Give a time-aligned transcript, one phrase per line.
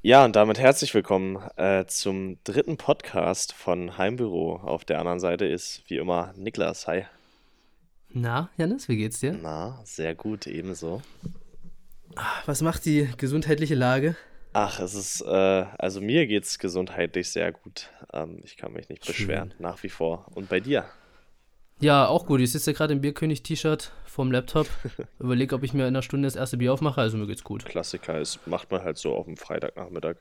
[0.00, 4.54] Ja, und damit herzlich willkommen äh, zum dritten Podcast von Heimbüro.
[4.54, 6.86] Auf der anderen Seite ist wie immer Niklas.
[6.86, 7.06] Hi.
[8.10, 9.32] Na, Janis, wie geht's dir?
[9.32, 11.02] Na, sehr gut, ebenso.
[12.46, 14.14] Was macht die gesundheitliche Lage?
[14.52, 17.90] Ach, es ist, äh, also mir geht's gesundheitlich sehr gut.
[18.12, 20.26] Ähm, ich kann mich nicht beschweren, nach wie vor.
[20.32, 20.84] Und bei dir?
[21.80, 22.40] Ja, auch gut.
[22.40, 24.66] Ich sitze gerade im Bierkönig-T-Shirt vorm Laptop.
[25.20, 27.00] Überlege, ob ich mir in einer Stunde das erste Bier aufmache.
[27.00, 27.64] Also mir geht's gut.
[27.64, 30.16] Klassiker, ist, macht man halt so auf dem Freitagnachmittag.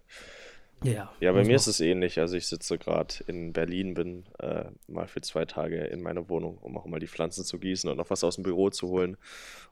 [0.83, 1.11] Ja.
[1.20, 2.20] Ja, bei mir ist es ähnlich.
[2.20, 6.59] Also ich sitze gerade in Berlin, bin äh, mal für zwei Tage in meiner Wohnung,
[6.59, 9.17] um auch mal die Pflanzen zu gießen und noch was aus dem Büro zu holen.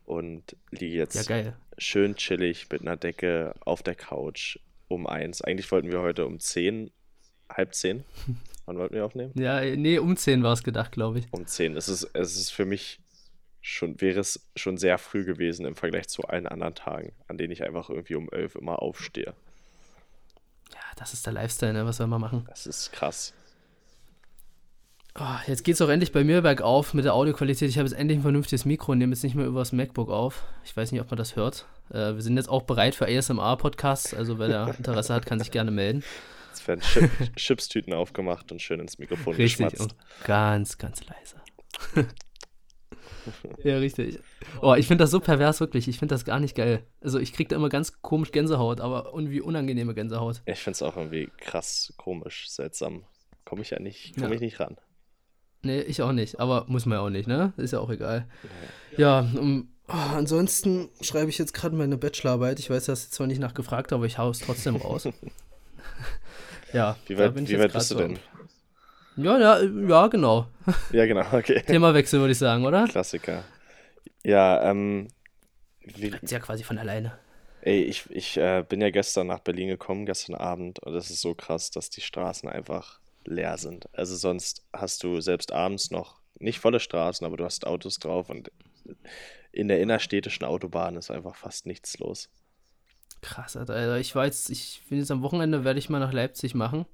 [0.05, 4.57] Und liege jetzt Ja, schön chillig mit einer Decke auf der Couch
[4.87, 5.41] um eins.
[5.41, 6.91] Eigentlich wollten wir heute um zehn,
[7.49, 8.03] halb zehn.
[8.65, 9.31] Wann wollten wir aufnehmen?
[9.35, 11.27] Ja, nee, um 10 war es gedacht, glaube ich.
[11.31, 11.77] Um zehn.
[11.77, 12.99] Es ist, es ist für mich
[13.61, 17.51] schon, wäre es schon sehr früh gewesen im Vergleich zu allen anderen Tagen, an denen
[17.51, 19.33] ich einfach irgendwie um elf immer aufstehe.
[20.73, 21.85] Ja, das ist der Lifestyle, ne?
[21.85, 22.45] Was soll man machen?
[22.47, 23.33] Das ist krass.
[25.17, 27.69] Oh, jetzt geht's auch endlich bei mir bergauf mit der Audioqualität.
[27.69, 30.09] Ich habe jetzt endlich ein vernünftiges Mikro und nehme jetzt nicht mehr über das MacBook
[30.09, 30.43] auf.
[30.65, 31.65] Ich weiß nicht, ob man das hört.
[31.89, 34.13] Äh, wir sind jetzt auch bereit für ASMR-Podcasts.
[34.13, 36.03] Also wer da Interesse hat, kann sich gerne melden.
[36.55, 39.95] Jetzt werden Chip Chipstüten aufgemacht und schön ins Mikrofon Richtig, geschmatzt.
[40.23, 41.35] ganz, ganz leise.
[43.63, 44.19] ja, richtig.
[44.61, 45.87] Oh, ich finde das so pervers, wirklich.
[45.87, 46.85] Ich finde das gar nicht geil.
[47.01, 50.41] Also ich kriege da immer ganz komisch Gänsehaut, aber irgendwie unangenehme Gänsehaut.
[50.45, 53.03] Ich finde es auch irgendwie krass, komisch, seltsam.
[53.43, 54.33] Komme ich ja nicht, komme Ja.
[54.35, 54.77] ich nicht ran.
[55.61, 56.39] Nee, ich auch nicht.
[56.39, 57.53] Aber muss man ja auch nicht, ne?
[57.57, 58.27] Ist ja auch egal.
[58.97, 62.59] Ja, um, oh, ansonsten schreibe ich jetzt gerade meine Bachelorarbeit.
[62.59, 65.07] Ich weiß, das ist zwar nicht nachgefragt, aber ich hau es trotzdem raus.
[66.75, 66.97] ja.
[67.07, 68.01] Wie weit, wie weit bist du so.
[68.01, 68.19] denn?
[69.17, 70.47] Ja, ja, ja, genau.
[70.91, 71.61] Ja, genau, okay.
[71.61, 72.85] Themawechsel, würde ich sagen, oder?
[72.85, 73.43] Klassiker.
[74.23, 75.07] Ja, ähm,
[75.79, 77.17] wie, Ist ja quasi von alleine.
[77.61, 81.21] ey, ich, ich äh, bin ja gestern nach Berlin gekommen, gestern Abend, und es ist
[81.21, 83.87] so krass, dass die Straßen einfach leer sind.
[83.93, 88.29] Also sonst hast du selbst abends noch nicht volle Straßen, aber du hast Autos drauf
[88.29, 88.51] und
[89.51, 92.29] in der innerstädtischen Autobahn ist einfach fast nichts los.
[93.25, 93.73] Krass, Alter.
[93.73, 96.85] Also ich war jetzt, ich bin jetzt am Wochenende, werde ich mal nach Leipzig machen.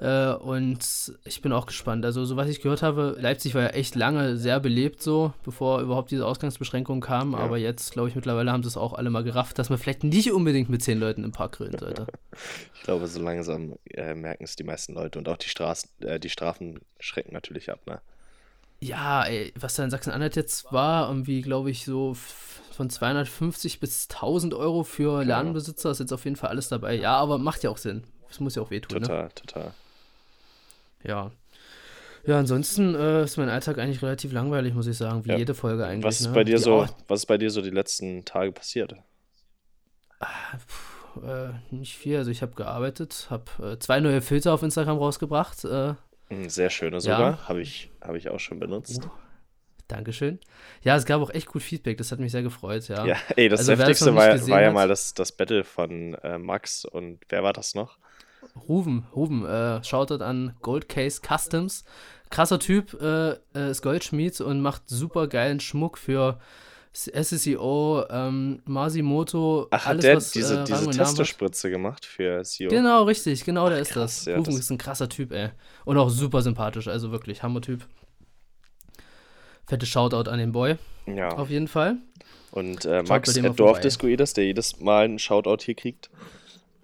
[0.00, 0.80] Äh, und
[1.24, 2.04] ich bin auch gespannt.
[2.04, 5.80] Also, so was ich gehört habe, Leipzig war ja echt lange sehr belebt, so, bevor
[5.80, 7.34] überhaupt diese Ausgangsbeschränkungen kamen.
[7.34, 7.38] Ja.
[7.38, 10.02] Aber jetzt, glaube ich, mittlerweile haben sie es auch alle mal gerafft, dass man vielleicht
[10.02, 12.06] nicht unbedingt mit zehn Leuten im Park grillen sollte.
[12.74, 16.20] Ich glaube, so langsam äh, merken es die meisten Leute und auch die Straßen, äh,
[16.20, 18.02] die Strafen schrecken natürlich ab, ne?
[18.84, 24.08] Ja, ey, was da in Sachsen-Anhalt jetzt war, irgendwie, glaube ich, so von 250 bis
[24.10, 26.94] 1000 Euro für Ladenbesitzer ist jetzt auf jeden Fall alles dabei.
[26.94, 28.04] Ja, aber macht ja auch Sinn.
[28.28, 29.06] Das muss ja auch wehtun, ne?
[29.06, 29.74] Total, total.
[31.02, 31.30] Ja.
[32.26, 35.36] Ja, ansonsten äh, ist mein Alltag eigentlich relativ langweilig, muss ich sagen, wie Ja.
[35.36, 36.04] jede Folge eigentlich.
[36.04, 36.32] Was ist ne?
[36.34, 38.94] bei dir Die so, was ist bei dir so die letzten Tage passiert?
[41.22, 42.16] Äh, nicht viel.
[42.16, 45.64] Also ich habe gearbeitet, habe äh, zwei neue Filter auf Instagram rausgebracht.
[45.64, 45.94] Äh,
[46.48, 49.08] Sehr schöne sogar, habe ich, habe ich auch schon benutzt.
[49.88, 50.38] Dankeschön.
[50.82, 53.04] Ja, es gab auch echt gut Feedback, das hat mich sehr gefreut, ja.
[53.04, 56.38] Ja, ey, das Also, Heftigste war, war ja hat- mal das, das Battle von äh,
[56.38, 57.98] Max und wer war das noch?
[58.68, 61.84] Ruven, Ruven, äh, Shoutout an Gold Case Customs.
[62.30, 66.40] Krasser Typ, äh, äh, ist Goldschmied und macht super geilen Schmuck für
[66.96, 70.92] SSEO, ähm, Masimoto, Ach, hat alles, der was diese, äh, diese hat.
[70.92, 72.68] Testospritze gemacht für SEO?
[72.68, 74.24] Genau, richtig, genau, der ist das.
[74.26, 75.50] ja, das- ist ein krasser Typ, ey.
[75.84, 77.84] Und auch super sympathisch, also wirklich, Hammer-Typ.
[79.66, 81.96] Fette Shoutout an den Boy, Ja, auf jeden Fall.
[82.52, 83.72] und äh, Max mal at vorbei.
[83.72, 86.10] Dorfdiscoides, der jedes Mal einen Shoutout hier kriegt.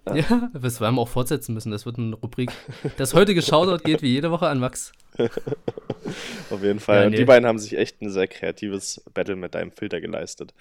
[0.07, 2.51] Ja, das werden wir auch fortsetzen müssen, das wird eine Rubrik.
[2.97, 4.91] Das heutige Shoutout geht wie jede Woche an Max.
[6.49, 6.99] Auf jeden Fall.
[7.01, 7.17] Ja, Und nee.
[7.17, 10.53] die beiden haben sich echt ein sehr kreatives Battle mit deinem Filter geleistet.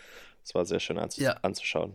[0.42, 1.32] Das war sehr schön anzu Ja.
[1.42, 1.94] anzuschauen.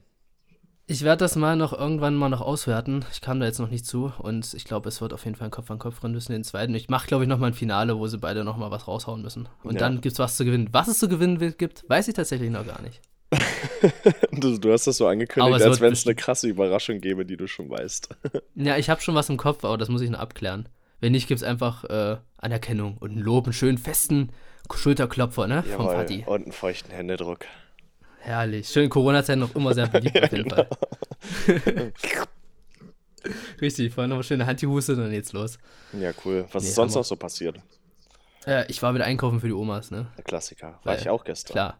[0.88, 3.04] Ich werde das mal noch irgendwann mal noch auswerten.
[3.12, 5.48] Ich kam da jetzt noch nicht zu und ich glaube, es wird auf jeden Fall
[5.48, 6.76] ein Kopf an Kopf rennen müssen, den zweiten.
[6.76, 9.22] Ich mache, glaube ich, noch mal ein Finale, wo sie beide noch mal was raushauen
[9.24, 9.50] müssen.
[9.64, 9.80] Und Ja.
[9.80, 10.70] dann gibt's was zu gewinnen.
[10.74, 13.02] Was es zu gewinnen wi- gibt, weiß ich tatsächlich noch gar nicht.
[14.32, 17.48] Du, du hast das so angekündigt, als wenn es eine krasse Überraschung gäbe, die du
[17.48, 18.10] schon weißt.
[18.56, 20.70] Ja, ich habe schon was im Kopf, aber das muss ich noch abklären.
[21.02, 24.32] Wenn nicht, gibt es einfach äh, Anerkennung und einen Lob, einen schönen festen
[24.74, 25.62] Schulterklopfer, ne?
[25.64, 25.96] Vom Jawohl.
[25.98, 26.24] Vati.
[26.26, 27.46] Und einen feuchten Händedruck.
[28.20, 28.70] Herrlich.
[28.70, 30.68] Schön, Corona-Zeit noch immer sehr beliebt auf jeden Fall.
[33.62, 35.58] Richtig, vorhin noch eine schöne und dann geht's los.
[35.94, 36.46] Ja, cool.
[36.52, 37.60] Was Nee, ist sonst noch so passiert?
[38.48, 40.08] Äh, ich war wieder einkaufen für die Omas, ne?
[40.18, 40.80] Der Klassiker.
[40.84, 41.54] War Weil- ich auch gestern.
[41.54, 41.80] Klar.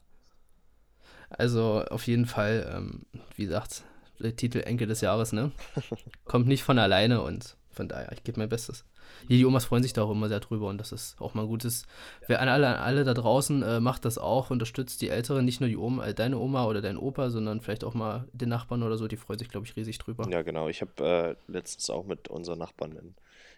[1.30, 3.06] Also auf jeden Fall, ähm,
[3.36, 3.84] wie gesagt,
[4.20, 5.52] der Titel Enkel des Jahres, ne?
[6.26, 8.86] Kommt nicht von alleine und von daher, ich gebe mein Bestes.
[9.30, 11.46] Die, die Omas freuen sich da auch immer sehr drüber und das ist auch mal
[11.46, 11.86] gutes.
[12.28, 15.70] Wer an alle, alle da draußen äh, macht das auch, unterstützt die Älteren, nicht nur
[15.70, 18.98] die Oma, äh, deine Oma oder dein Opa, sondern vielleicht auch mal den Nachbarn oder
[18.98, 20.28] so, die freuen sich, glaube ich, riesig drüber.
[20.30, 20.70] Ja, genau.
[20.70, 23.16] Ich habe äh, letztens auch mit unseren Nachbarn in,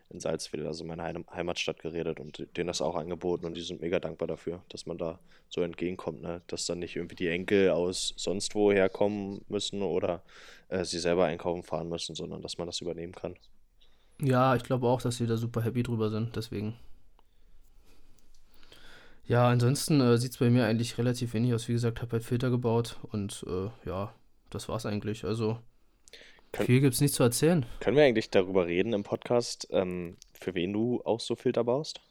[0.09, 3.81] in Salzwedel, also meiner Heim Heimatstadt, geredet und denen das auch angeboten und die sind
[3.81, 5.19] mega dankbar dafür, dass man da
[5.50, 6.42] so entgegenkommt, ne?
[6.48, 10.24] dass dann nicht irgendwie die Enkel aus sonst woher kommen müssen oder
[10.69, 13.36] äh, sie selber einkaufen fahren müssen, sondern dass man das übernehmen kann.
[14.21, 16.75] Ja, ich glaube auch, dass sie da super happy drüber sind, deswegen.
[19.25, 21.68] Ja, ansonsten äh, sieht es bei mir eigentlich relativ wenig aus.
[21.68, 24.13] Wie gesagt, habe halt Filter gebaut und äh, ja,
[24.50, 25.25] das war's eigentlich.
[25.25, 25.59] Also
[26.51, 27.65] Kön viel gibt's nicht zu erzählen.
[27.79, 32.01] Können wir eigentlich darüber reden im Podcast, ähm, für wen du auch so Filter baust?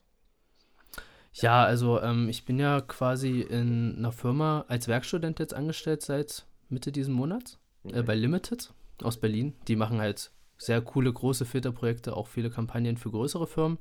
[1.32, 6.46] Ja, also ähm, ich bin ja quasi in einer Firma als Werkstudent jetzt angestellt seit
[6.68, 7.98] Mitte diesen Monats okay.
[7.98, 8.72] äh, bei Limited
[9.02, 9.54] aus Berlin.
[9.68, 13.78] Die machen halt sehr coole große Filterprojekte, auch viele Kampagnen für größere Firmen.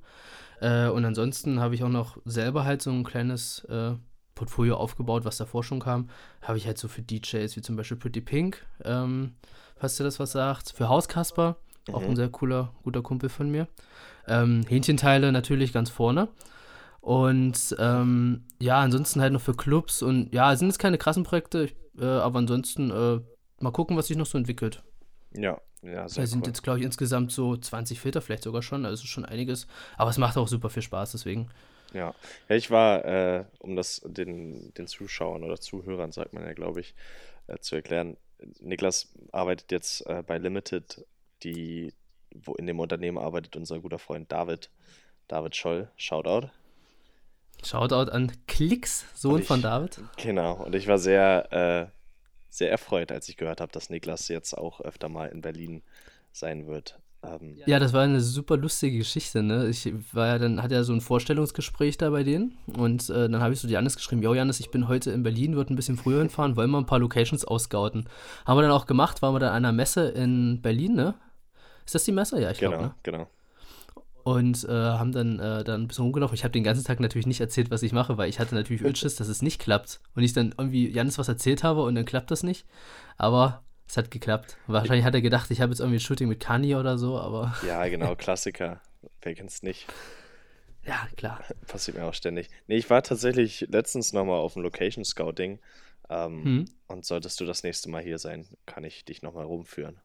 [0.60, 3.94] Äh, und ansonsten habe ich auch noch selber halt so ein kleines äh,
[4.36, 6.10] Portfolio aufgebaut, was davor schon kam.
[6.42, 9.36] Habe ich halt so für DJs wie zum Beispiel Pretty Pink, ähm,
[9.86, 10.72] falls dir das was sagt.
[10.72, 11.96] Für Hauskasper, mhm.
[11.96, 13.68] auch ein sehr cooler, guter Kumpel von mir.
[14.28, 16.28] Ähm, Hähnchenteile natürlich ganz vorne.
[17.02, 21.70] Und ähm, ja, ansonsten halt noch für Clubs und ja, sind jetzt keine krassen Projekte,
[22.00, 23.20] äh, aber ansonsten äh,
[23.62, 24.82] mal gucken, was sich noch so entwickelt.
[25.34, 26.48] Ja, ja, sehr Da sind cool.
[26.48, 29.68] jetzt, glaube ich, insgesamt so 20 Filter, vielleicht sogar schon, also schon einiges.
[29.98, 31.50] Aber es macht auch super viel Spaß, deswegen.
[31.94, 32.16] Ja,
[32.50, 36.80] ja ich war, äh, um das den, den Zuschauern oder Zuhörern, sagt man ja, glaube
[36.80, 36.96] ich,
[37.46, 38.18] äh, zu erklären,
[38.60, 41.06] Niklas arbeitet jetzt äh, bei Limited,
[41.44, 41.94] die,
[42.34, 44.70] wo in dem Unternehmen arbeitet unser guter Freund David,
[45.28, 46.50] David Scholl, Shoutout.
[47.64, 50.00] Shoutout an Klicks, Sohn ich, von David.
[50.18, 51.96] Genau, und ich war sehr äh,
[52.56, 55.84] sehr erfreut, als ich gehört habe, dass Niklas jetzt auch öfter mal in Berlin
[56.32, 57.00] sein wird.
[57.26, 59.68] Ähm, ja, das war eine super lustige Geschichte, ne?
[59.68, 63.42] Ich war ja dann, hatte ja so ein Vorstellungsgespräch da bei denen und äh, dann
[63.42, 65.98] habe ich so Janis geschrieben, jo Janis, ich bin heute in Berlin, wird ein bisschen
[65.98, 68.06] früher hinfahren, wollen wir ein paar Locations ausgauten.
[68.46, 71.16] Haben wir dann auch gemacht, waren wir dann an einer Messe in Berlin, ne?
[71.86, 72.42] Ist das die Messe?
[72.42, 72.96] Ja, ich glaube, genau, ne?
[73.04, 73.28] Genau
[74.26, 76.34] und äh, haben dann, äh, dann ein bisschen rumgelaufen.
[76.34, 78.82] Ich habe den ganzen Tag natürlich nicht erzählt, was ich mache, weil ich hatte natürlich
[78.82, 80.00] Ölschiss, dass es nicht klappt.
[80.16, 82.66] Und ich dann irgendwie Janis was erzählt habe und dann klappt das nicht.
[83.18, 84.58] Aber es hat geklappt.
[84.68, 87.56] Wahrscheinlich hat er gedacht, ich habe jetzt irgendwie ein Shooting mit Kanye oder so, aber.
[87.66, 88.82] Ja, genau, Klassiker.
[89.22, 89.88] Wer kennt's nicht?
[90.86, 91.44] Ja, klar.
[91.68, 92.50] Passiert mir auch ständig.
[92.68, 95.60] Nee, ich war tatsächlich letztens nochmal auf dem Location Scouting.
[96.10, 96.66] Ähm, hm.
[96.88, 100.00] Und solltest du das nächste Mal hier sein, kann ich dich nochmal rumführen.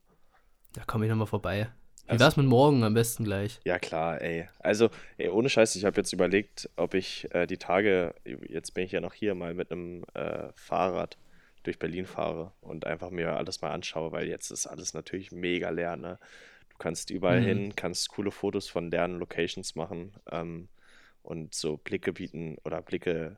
[0.73, 1.69] Da komme ich nochmal vorbei.
[2.05, 3.59] Wie also, wär's mit morgen am besten gleich?
[3.63, 4.47] Ja, klar, ey.
[4.59, 8.15] Also, ey, ohne Scheiß, ich habe jetzt überlegt, ob ich äh, die Tage,
[8.47, 11.17] jetzt bin ich ja noch hier, mal mit einem äh, Fahrrad
[11.63, 15.69] durch Berlin fahre und einfach mir alles mal anschaue, weil jetzt ist alles natürlich mega
[15.69, 16.19] leer, ne?
[16.69, 17.45] Du kannst überall mhm.
[17.45, 20.69] hin, kannst coole Fotos von deren Locations machen ähm,
[21.21, 23.37] und so Blicke bieten oder Blicke,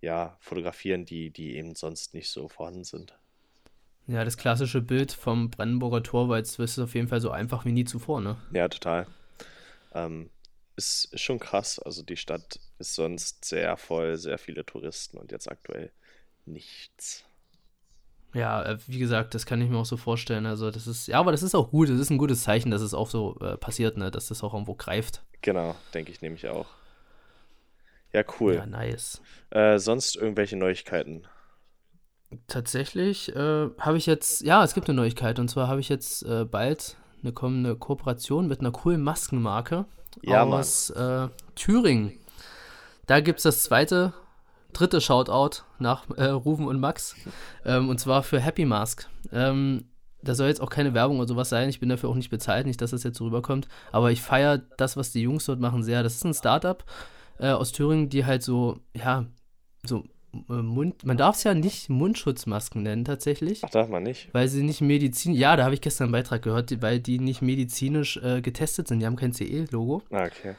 [0.00, 3.16] ja, fotografieren, die, die eben sonst nicht so vorhanden sind.
[4.06, 7.64] Ja, das klassische Bild vom Brandenburger Tor war jetzt ist auf jeden Fall so einfach
[7.64, 8.36] wie nie zuvor, ne?
[8.52, 9.06] Ja, total.
[9.92, 10.30] Ähm,
[10.74, 11.78] ist, ist schon krass.
[11.78, 15.92] Also die Stadt ist sonst sehr voll, sehr viele Touristen und jetzt aktuell
[16.46, 17.24] nichts.
[18.32, 20.46] Ja, äh, wie gesagt, das kann ich mir auch so vorstellen.
[20.46, 21.88] Also, das ist, ja, aber das ist auch gut.
[21.88, 24.10] Das ist ein gutes Zeichen, dass es auch so äh, passiert, ne?
[24.10, 25.22] Dass das auch irgendwo greift.
[25.42, 26.66] Genau, denke ich nämlich auch.
[28.12, 28.54] Ja, cool.
[28.54, 29.20] Ja, nice.
[29.50, 31.26] Äh, sonst irgendwelche Neuigkeiten?
[32.46, 36.22] Tatsächlich äh, habe ich jetzt, ja, es gibt eine Neuigkeit und zwar habe ich jetzt
[36.22, 39.84] äh, bald eine kommende Kooperation mit einer coolen Maskenmarke
[40.22, 42.18] ja, aus äh, Thüringen.
[43.06, 44.12] Da gibt es das zweite,
[44.72, 47.14] dritte Shoutout nach äh, Rufen und Max
[47.64, 49.08] ähm, und zwar für Happy Mask.
[49.32, 49.84] Ähm,
[50.22, 51.68] da soll jetzt auch keine Werbung oder sowas sein.
[51.68, 53.68] Ich bin dafür auch nicht bezahlt, nicht, dass das jetzt so rüberkommt.
[53.90, 56.02] Aber ich feiere das, was die Jungs dort machen, sehr.
[56.02, 56.84] Das ist ein Startup
[57.38, 59.24] äh, aus Thüringen, die halt so, ja,
[59.84, 63.62] so äh, Mund, man darf es ja nicht Mundschutzmasken nennen tatsächlich.
[63.64, 64.28] Ach, darf man nicht?
[64.32, 67.42] Weil sie nicht medizinisch, ja, da habe ich gestern einen Beitrag gehört, weil die nicht
[67.42, 69.00] medizinisch äh, getestet sind.
[69.00, 70.02] Die haben kein CE-Logo.
[70.10, 70.54] Ah, okay.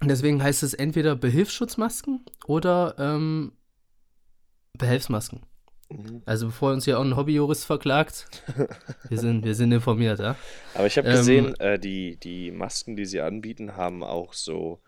[0.00, 3.52] Und deswegen heißt es entweder Behilfsschutzmasken oder ähm,
[4.76, 5.40] Behelfsmasken.
[5.88, 6.22] Mhm.
[6.26, 8.26] Also bevor uns hier auch ein Hobbyjurist verklagt,
[9.08, 10.36] wir sind, wir sind informiert, ja.
[10.74, 14.80] Aber ich habe ähm, gesehen, äh, die, die Masken, die sie anbieten, haben auch so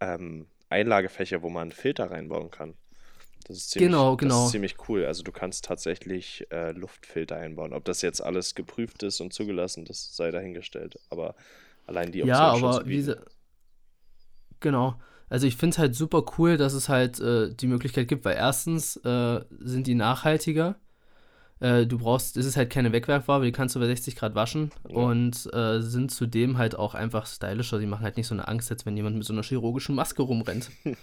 [0.00, 2.74] ähm, Einlagefächer, wo man Filter reinbauen kann.
[3.46, 4.36] Das ist ziemlich, genau, genau.
[4.36, 5.04] Das ist ziemlich cool.
[5.04, 7.72] Also du kannst tatsächlich äh, Luftfilter einbauen.
[7.72, 10.98] Ob das jetzt alles geprüft ist und zugelassen, das sei dahingestellt.
[11.10, 11.34] Aber
[11.86, 13.12] allein die Option Ja, aber wie
[14.60, 14.94] Genau.
[15.28, 18.36] Also ich finde es halt super cool, dass es halt äh, die Möglichkeit gibt, weil
[18.36, 20.76] erstens äh, sind die nachhaltiger.
[21.60, 24.70] Äh, du brauchst, es ist halt keine Wegwerfware, die kannst du bei 60 Grad waschen
[24.88, 24.96] Ja.
[24.96, 27.78] und äh, sind zudem halt auch einfach stylischer.
[27.78, 30.22] Die machen halt nicht so eine Angst, als wenn jemand mit so einer chirurgischen Maske
[30.22, 30.70] rumrennt.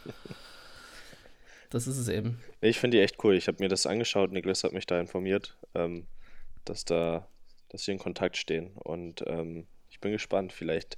[1.69, 2.39] das ist es eben.
[2.61, 3.35] Ich finde die echt cool.
[3.35, 6.07] Ich habe mir das angeschaut, Niklas hat mich da informiert, ähm,
[6.65, 7.27] dass da,
[7.69, 8.71] dass sie in Kontakt stehen.
[8.75, 10.53] Und ähm, ich bin gespannt.
[10.53, 10.97] Vielleicht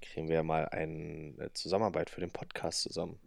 [0.00, 3.18] kriegen wir mal eine Zusammenarbeit für den Podcast zusammen.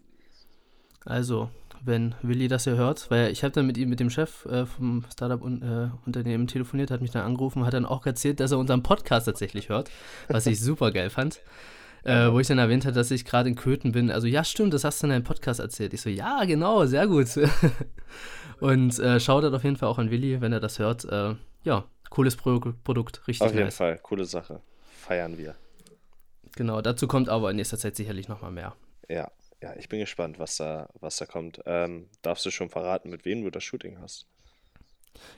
[1.06, 1.50] Also,
[1.84, 4.66] wenn Willi das ja hört, weil ich habe dann mit ihm, mit dem Chef äh,
[4.66, 9.26] vom Startup-Unternehmen telefoniert, hat mich dann angerufen, hat dann auch erzählt, dass er unseren Podcast
[9.26, 9.92] tatsächlich hört,
[10.30, 11.42] was ich super geil fand.
[12.06, 14.12] Äh, wo ich dann erwähnt habe, dass ich gerade in Köthen bin.
[14.12, 15.94] Also, ja, stimmt, das hast du in deinem Podcast erzählt.
[15.94, 17.28] Ich so, ja, genau, sehr gut.
[18.60, 21.06] Und äh, schaut auf jeden Fall auch an Willi, wenn er das hört.
[21.06, 23.78] Äh, ja, cooles Pro Produkt, richtig Auf jeden nice.
[23.78, 24.60] Fall, coole Sache.
[25.00, 25.56] Feiern wir.
[26.56, 28.76] Genau, dazu kommt aber in nächster Zeit sicherlich nochmal mehr.
[29.10, 29.32] Ja,
[29.62, 31.62] ja, ich bin gespannt, was da, was da kommt.
[31.66, 34.28] Ähm, darfst du schon verraten, mit wem du das Shooting hast?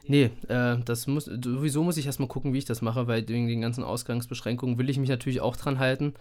[0.08, 3.48] Nee, äh, das muss, sowieso muss ich erstmal gucken, wie ich das mache, weil wegen
[3.48, 6.14] den ganzen Ausgangsbeschränkungen will ich mich natürlich auch dran halten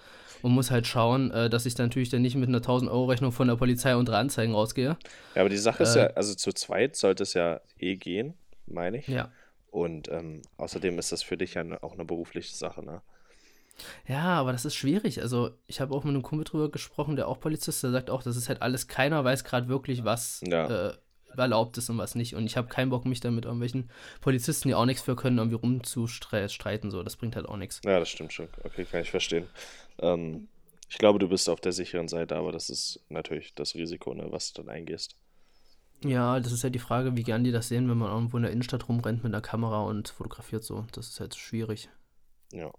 [0.43, 3.49] und muss halt schauen, äh, dass ich dann natürlich dann nicht mit einer 1000-Euro-Rechnung von
[3.49, 4.97] der Polizei unter Anzeigen rausgehe.
[5.35, 8.35] Ja, aber die Sache ist Äh, ja, also zu zweit sollte es ja eh gehen,
[8.67, 9.07] meine ich.
[9.09, 9.31] Ja.
[9.71, 13.03] Und ähm, außerdem ist das für dich ja auch eine berufliche Sache, ne?
[14.07, 15.21] Ja, aber das ist schwierig.
[15.21, 18.11] Also, ich habe auch mit einem Kumpel drüber gesprochen, der auch Polizist, ist, der sagt
[18.11, 20.89] auch, das ist halt alles, keiner weiß gerade wirklich, was Ja.
[20.91, 20.97] äh,
[21.37, 22.37] erlaubt ist und was nicht.
[22.37, 23.91] Und ich habe keinen Bock, mich dann mit irgendwelchen
[24.21, 26.91] Polizisten, die auch nichts für können, irgendwie rumzustreiten.
[26.93, 27.81] So, das bringt halt auch nichts.
[27.85, 28.49] Ja, das stimmt schon.
[28.63, 29.49] Okay, kann ich verstehen.
[29.99, 30.47] Ähm,
[30.89, 34.27] ich glaube, du bist auf der sicheren Seite, aber das ist natürlich das Risiko, ne,
[34.31, 35.17] was du dann eingehst.
[36.05, 38.43] Ja, das ist halt die Frage, wie gern die das sehen, wenn man irgendwo in
[38.43, 40.85] der Innenstadt rumrennt mit einer Kamera und fotografiert so.
[40.93, 41.89] Das ist halt schwierig.
[42.53, 42.71] Ja.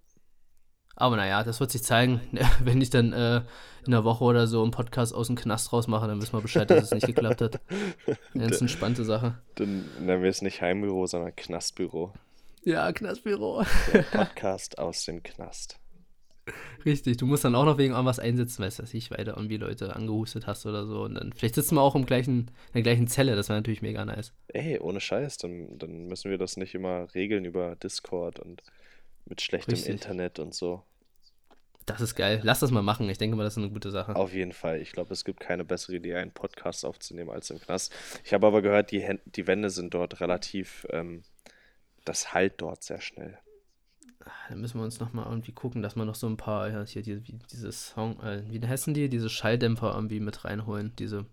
[0.95, 2.21] Aber naja, das wird sich zeigen.
[2.63, 3.41] Wenn ich dann äh,
[3.85, 6.69] in einer Woche oder so einen Podcast aus dem Knast rausmache, dann wissen wir Bescheid,
[6.69, 7.59] dass es nicht geklappt hat.
[8.33, 9.37] Ganz entspannte Sache.
[9.55, 12.13] Dann nennen wir es nicht Heimbüro, sondern Knastbüro.
[12.63, 13.63] Ja, Knastbüro.
[13.93, 15.79] Der Podcast aus dem Knast.
[16.85, 19.57] Richtig, du musst dann auch noch wegen irgendwas einsetzen, weißt du, dass ich weiter irgendwie
[19.57, 21.01] Leute angehustet hast oder so.
[21.03, 23.81] Und dann vielleicht sitzen wir auch im gleichen, in der gleichen Zelle, das wäre natürlich
[23.81, 24.33] mega nice.
[24.49, 28.61] Ey, ohne Scheiß, dann, dann müssen wir das nicht immer regeln über Discord und
[29.25, 29.91] mit schlechtem Richtig.
[29.91, 30.83] Internet und so.
[31.85, 32.39] Das ist geil.
[32.43, 33.07] Lass das mal machen.
[33.09, 34.15] Ich denke mal, das ist eine gute Sache.
[34.15, 34.81] Auf jeden Fall.
[34.81, 37.93] Ich glaube, es gibt keine bessere Idee, einen Podcast aufzunehmen als im Knast.
[38.23, 41.23] Ich habe aber gehört, die, Hän- die Wände sind dort relativ, ähm,
[42.05, 43.37] das halt dort sehr schnell.
[44.49, 47.03] Dann müssen wir uns nochmal irgendwie gucken, dass wir noch so ein paar, ja, hier
[47.03, 49.07] die, wie, diese Song, äh, wie heißen die?
[49.07, 51.27] Diese Schalldämpfer irgendwie mit reinholen, diese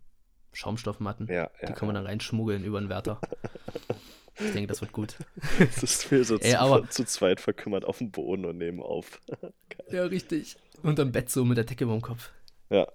[0.53, 1.29] Schaumstoffmatten.
[1.29, 1.73] Ja, Die ja.
[1.73, 3.19] kann man dann reinschmuggeln über den Wärter.
[4.45, 5.17] ich denke, das wird gut.
[5.59, 9.21] Das ist mir so Ey, zu, zu zweit verkümmert auf dem Boden und nehmen auf.
[9.91, 10.57] Ja, richtig.
[10.83, 12.31] Unterm Bett so mit der Decke über dem Kopf.
[12.71, 12.87] Ja,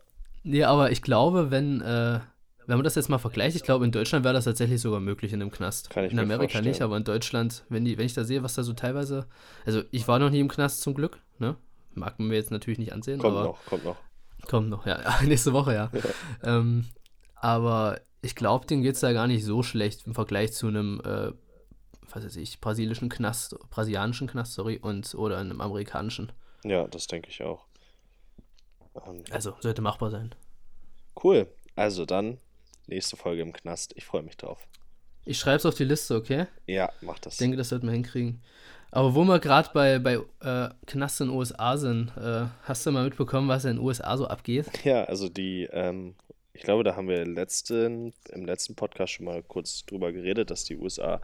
[0.48, 2.20] Nee, aber ich glaube, wenn, äh,
[2.66, 5.34] wenn man das jetzt mal vergleicht, ich glaube, in Deutschland wäre das tatsächlich sogar möglich
[5.34, 5.90] in einem Knast.
[5.90, 6.66] Kann ich in Amerika vorstellen.
[6.66, 9.28] nicht, aber in Deutschland, wenn, die, wenn ich da sehe, was da so teilweise.
[9.66, 11.58] Also, ich war noch nie im Knast zum Glück, ne?
[11.96, 13.46] Mag man mir jetzt natürlich nicht ansehen, kommt aber.
[13.46, 13.98] noch, kommt noch.
[14.48, 15.02] Kommt noch, ja.
[15.02, 15.92] ja nächste Woche, ja.
[16.44, 16.86] ähm,
[17.36, 21.02] aber ich glaube, denen geht es da gar nicht so schlecht im Vergleich zu einem,
[21.06, 21.32] äh,
[22.10, 26.32] was weiß ich, brasilischen Knast, brasilianischen Knast, sorry, und oder einem amerikanischen.
[26.64, 27.66] Ja, das denke ich auch.
[29.06, 30.34] Ähm, Also, sollte machbar sein.
[31.24, 31.48] cool.
[31.76, 32.40] Also dann,
[32.88, 33.94] nächste Folge im Knast.
[33.96, 34.66] Ich freue mich drauf.
[35.26, 36.48] Ich schreibe es auf die Liste, okay?
[36.66, 37.34] Ja, mach das.
[37.34, 38.42] Ich denke, das sollten wir hinkriegen.
[38.90, 42.92] Aber wo wir gerade bei, bei äh, Knast in den USA sind, äh, hast du
[42.92, 44.66] mal mitbekommen, was in den USA so abgeht?
[44.86, 46.16] Ja, also die, ähm,
[46.58, 50.64] ich glaube, da haben wir letzten, im letzten Podcast schon mal kurz drüber geredet, dass
[50.64, 51.22] die USA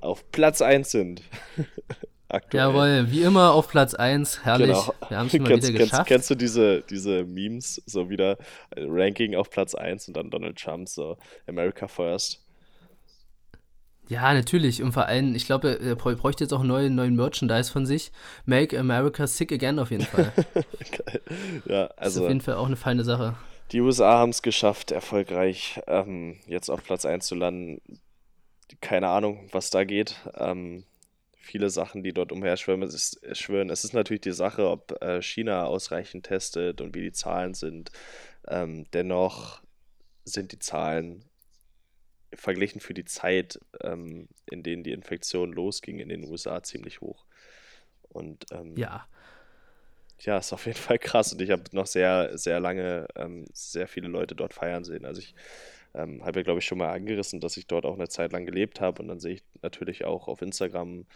[0.00, 1.22] auf Platz 1 sind.
[2.28, 2.64] Aktuell.
[2.64, 4.66] Jawohl, wie immer auf Platz 1, herrlich.
[4.68, 4.94] Genau.
[5.08, 6.08] Wir haben es mal kennst, wieder geschafft.
[6.08, 8.32] kennst du diese, diese Memes, so wieder
[8.74, 11.16] äh, Ranking auf Platz 1 und dann Donald Trump, so
[11.46, 12.42] America First?
[14.08, 14.82] Ja, natürlich.
[14.82, 18.12] Und vor allem, ich glaube, er brä- bräuchte jetzt auch neuen, neuen Merchandise von sich.
[18.44, 20.32] Make America Sick Again auf jeden Fall.
[20.54, 21.20] Geil.
[21.64, 23.36] Ja, Das ist also auf jeden Fall auch eine feine Sache.
[23.72, 27.80] Die USA haben es geschafft, erfolgreich ähm, jetzt auf Platz 1 zu landen.
[28.80, 30.16] Keine Ahnung, was da geht.
[30.34, 30.84] Ähm,
[31.36, 32.86] viele Sachen, die dort umherschwimmen.
[32.88, 33.70] Es ist, schwören.
[33.70, 37.92] Es ist natürlich die Sache, ob äh, China ausreichend testet und wie die Zahlen sind.
[38.48, 39.62] Ähm, dennoch
[40.24, 41.24] sind die Zahlen
[42.34, 47.24] verglichen für die Zeit, ähm, in denen die Infektion losging in den USA, ziemlich hoch.
[48.08, 49.06] Und ähm, Ja.
[50.20, 51.32] Ja, ist auf jeden Fall krass.
[51.32, 55.04] Und ich habe noch sehr, sehr lange ähm, sehr viele Leute dort feiern sehen.
[55.04, 55.34] Also ich
[55.94, 58.46] ähm, habe ja, glaube ich, schon mal angerissen, dass ich dort auch eine Zeit lang
[58.46, 59.02] gelebt habe.
[59.02, 61.06] Und dann sehe ich natürlich auch auf Instagram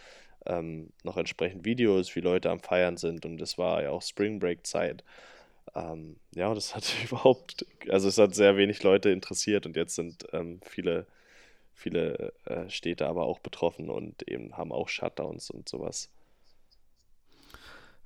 [0.45, 3.25] ähm, noch entsprechend Videos, wie Leute am Feiern sind.
[3.25, 5.03] Und es war ja auch Spring Break Zeit.
[5.75, 9.95] Ähm, ja, und das hat überhaupt, also es hat sehr wenig Leute interessiert und jetzt
[9.95, 11.05] sind ähm, viele,
[11.73, 16.09] viele äh, Städte aber auch betroffen und eben haben auch Shutdowns und sowas.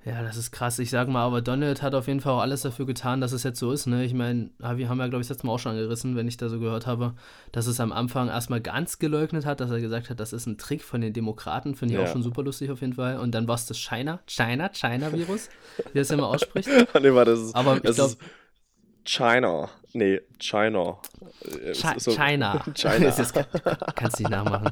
[0.06, 0.78] Ja, das ist krass.
[0.78, 3.42] Ich sag mal, aber Donald hat auf jeden Fall auch alles dafür getan, dass es
[3.42, 3.86] jetzt so ist.
[3.86, 4.04] Ne?
[4.04, 6.36] Ich meine, wir haben ja, glaube ich, das letzte Mal auch schon angerissen, wenn ich
[6.36, 7.14] da so gehört habe,
[7.50, 10.58] dass es am Anfang erstmal ganz geleugnet hat, dass er gesagt hat, das ist ein
[10.58, 11.74] Trick von den Demokraten.
[11.74, 12.06] Finde ich ja.
[12.06, 13.18] auch schon super lustig auf jeden Fall.
[13.18, 15.48] Und dann war es das China, China, China-Virus,
[15.92, 16.68] wie er es immer ausspricht.
[17.00, 18.14] nee, war das ist, aber ich glaube.
[19.04, 19.70] China.
[19.92, 20.98] Nee, China.
[21.72, 22.64] Chi so, China.
[22.74, 23.06] China.
[23.06, 24.70] das kannst du nicht nachmachen.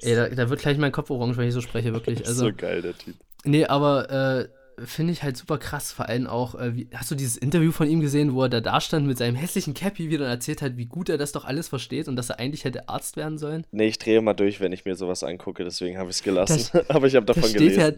[0.00, 2.26] Ey, da, da, wird gleich mein Kopf orange, wenn ich so spreche, wirklich.
[2.26, 3.16] Also, so geil, der Typ.
[3.44, 4.48] Nee, aber äh,
[4.84, 5.92] finde ich halt super krass.
[5.92, 8.60] Vor allem auch, äh, wie, hast du dieses Interview von ihm gesehen, wo er da
[8.60, 11.44] da stand mit seinem hässlichen Cappy wieder und erzählt hat, wie gut er das doch
[11.44, 13.66] alles versteht und dass er eigentlich hätte Arzt werden sollen?
[13.70, 16.68] Nee, ich drehe mal durch, wenn ich mir sowas angucke, deswegen habe ich es gelassen.
[16.72, 17.80] Das, Aber ich habe davon gelesen.
[17.80, 17.90] Ja,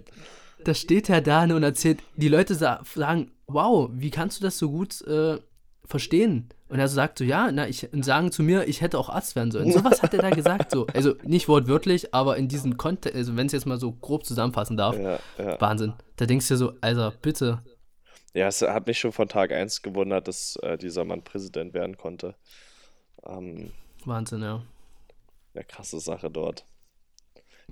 [0.64, 4.70] da steht er da und erzählt, die Leute sagen, wow, wie kannst du das so
[4.70, 5.38] gut äh,
[5.84, 6.48] verstehen?
[6.74, 9.36] Und er sagt so, ja, na, ich, und sagen zu mir, ich hätte auch Arzt
[9.36, 9.70] werden sollen.
[9.70, 10.88] Sowas hat er da gesagt, so.
[10.88, 14.76] Also nicht wortwörtlich, aber in diesem Kontext, also wenn es jetzt mal so grob zusammenfassen
[14.76, 15.60] darf, ja, ja.
[15.60, 15.92] Wahnsinn.
[16.16, 17.62] Da denkst du dir so, Alter, bitte.
[18.32, 21.96] Ja, es hat mich schon von Tag 1 gewundert, dass äh, dieser Mann Präsident werden
[21.96, 22.34] konnte.
[23.24, 23.70] Ähm,
[24.04, 24.64] Wahnsinn, ja.
[25.54, 26.66] Ja, krasse Sache dort.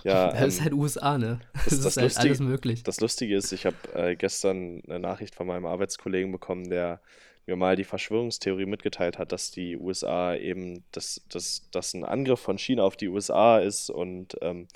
[0.04, 1.40] Ja, das ähm, ist halt USA, ne?
[1.54, 2.82] Das, das, das ist halt Lustige, alles möglich.
[2.84, 7.00] Das Lustige ist, ich habe äh, gestern eine Nachricht von meinem Arbeitskollegen bekommen, der
[7.46, 12.40] mir mal die Verschwörungstheorie mitgeteilt hat, dass die USA eben, dass, dass, dass ein Angriff
[12.40, 14.68] von China auf die USA ist und ähm,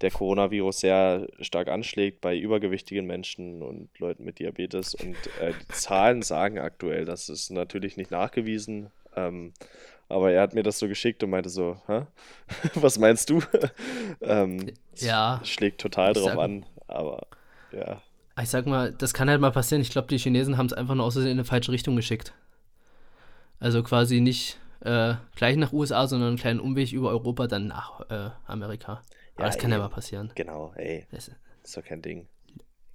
[0.00, 4.94] der Coronavirus sehr stark anschlägt bei übergewichtigen Menschen und Leuten mit Diabetes.
[4.94, 9.52] Und äh, die Zahlen sagen aktuell, das ist natürlich nicht nachgewiesen, ähm,
[10.08, 12.02] aber er hat mir das so geschickt und meinte so, Hä?
[12.74, 13.40] was meinst du?
[14.20, 15.40] ähm, ja.
[15.44, 17.26] Schlägt total drauf an, aber
[17.70, 18.02] ja.
[18.40, 19.82] Ich sag mal, das kann halt mal passieren.
[19.82, 22.32] Ich glaube, die Chinesen haben es einfach nur aus in eine falsche Richtung geschickt.
[23.60, 28.00] Also quasi nicht äh, gleich nach USA, sondern einen kleinen Umweg über Europa, dann nach
[28.10, 29.02] äh, Amerika.
[29.34, 30.32] Aber ja, das kann ey, ja mal passieren.
[30.34, 31.06] Genau, ey.
[31.10, 31.30] Das
[31.62, 32.28] ist doch kein Ding.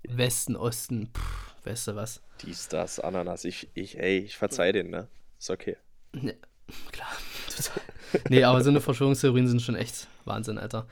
[0.03, 2.22] Westen, Osten, pff, weißt du was?
[2.41, 3.46] Dies, das, Ananas.
[3.46, 5.08] Ich, ich, ey, ich verzeih den, ne?
[5.38, 5.77] Ist okay.
[6.13, 6.36] Ne,
[6.91, 7.10] klar.
[8.29, 10.87] nee, aber so eine Verschwörungstheorien sind schon echt Wahnsinn, Alter.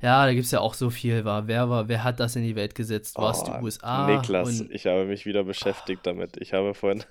[0.00, 1.24] Ja, da gibt es ja auch so viel.
[1.24, 1.48] War.
[1.48, 3.16] Wer war, wer hat das in die Welt gesetzt?
[3.16, 4.06] War es oh, die USA?
[4.06, 6.10] Niklas, ich habe mich wieder beschäftigt oh.
[6.10, 6.36] damit.
[6.36, 7.04] Ich habe vorhin.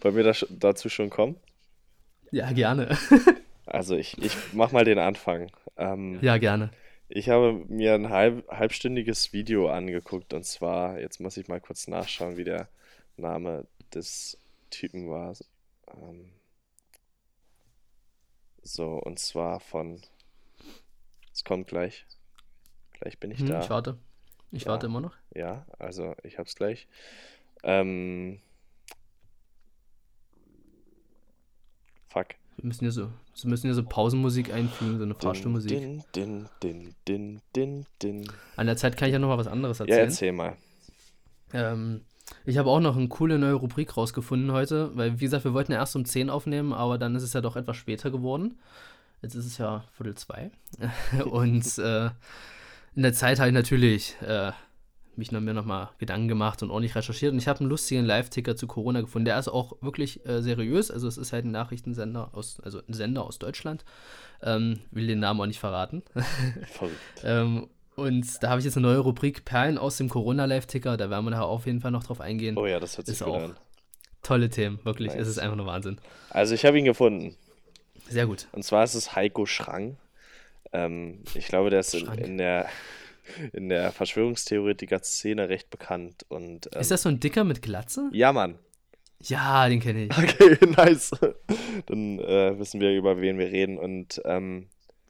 [0.00, 1.36] Wollen wir das, dazu schon kommen?
[2.30, 2.96] Ja, gerne.
[3.66, 5.50] also ich, ich mach mal den Anfang.
[5.76, 6.70] Ähm, ja, gerne.
[7.08, 11.86] Ich habe mir ein halb, halbstündiges Video angeguckt und zwar, jetzt muss ich mal kurz
[11.86, 12.68] nachschauen, wie der
[13.16, 14.38] Name des
[14.70, 15.34] Typen war.
[15.88, 16.30] Ähm,
[18.64, 20.00] so, und zwar von.
[21.32, 22.06] Es kommt gleich.
[22.92, 23.60] Gleich bin ich hm, da.
[23.60, 23.98] Ich warte.
[24.50, 25.14] Ich ja, warte immer noch.
[25.34, 26.88] Ja, also ich hab's gleich.
[27.62, 28.40] Ähm.
[32.08, 32.28] Fuck.
[32.56, 33.10] Wir müssen ja so,
[33.42, 35.70] wir müssen ja so Pausenmusik einfügen, so eine Fahrstuhlmusik.
[35.70, 38.32] Din, din, din, din, din, din.
[38.56, 39.98] An der Zeit kann ich ja noch mal was anderes erzählen.
[39.98, 40.56] Ja, erzähl mal.
[41.52, 42.04] Ähm,
[42.44, 45.72] ich habe auch noch eine coole neue Rubrik rausgefunden heute, weil, wie gesagt, wir wollten
[45.72, 48.58] ja erst um 10 aufnehmen, aber dann ist es ja doch etwas später geworden.
[49.22, 50.50] Jetzt ist es ja Viertel zwei.
[51.24, 52.10] und äh,
[52.94, 54.52] in der Zeit habe ich natürlich äh,
[55.16, 57.32] mich noch, mir nochmal Gedanken gemacht und ordentlich recherchiert.
[57.32, 59.24] Und ich habe einen lustigen Live-Ticker zu Corona gefunden.
[59.24, 60.90] Der ist auch wirklich äh, seriös.
[60.90, 63.84] Also es ist halt ein Nachrichtensender aus, also ein Sender aus Deutschland.
[64.42, 66.02] Ähm, will den Namen auch nicht verraten.
[66.72, 66.98] Verrückt.
[67.22, 70.96] ähm, und da habe ich jetzt eine neue Rubrik Perlen aus dem Corona-Live-Ticker.
[70.96, 72.56] Da werden wir nachher auf jeden Fall noch drauf eingehen.
[72.56, 73.56] Oh ja, das hört sich ist gut auch an.
[74.22, 75.12] Tolle Themen, wirklich.
[75.12, 75.22] Nice.
[75.22, 75.98] Es ist einfach nur Wahnsinn.
[76.30, 77.36] Also ich habe ihn gefunden.
[78.08, 78.48] Sehr gut.
[78.52, 79.96] Und zwar ist es Heiko Schrang.
[80.72, 82.68] Ähm, ich glaube, der ist in, in, der,
[83.52, 86.24] in der Verschwörungstheoretiker-Szene recht bekannt.
[86.28, 88.08] Und, ähm, ist das so ein Dicker mit Glatze?
[88.12, 88.58] Ja, Mann.
[89.20, 90.10] Ja, den kenne ich.
[90.18, 91.12] Okay, nice.
[91.86, 93.78] Dann äh, wissen wir, über wen wir reden.
[93.78, 94.68] Und ähm,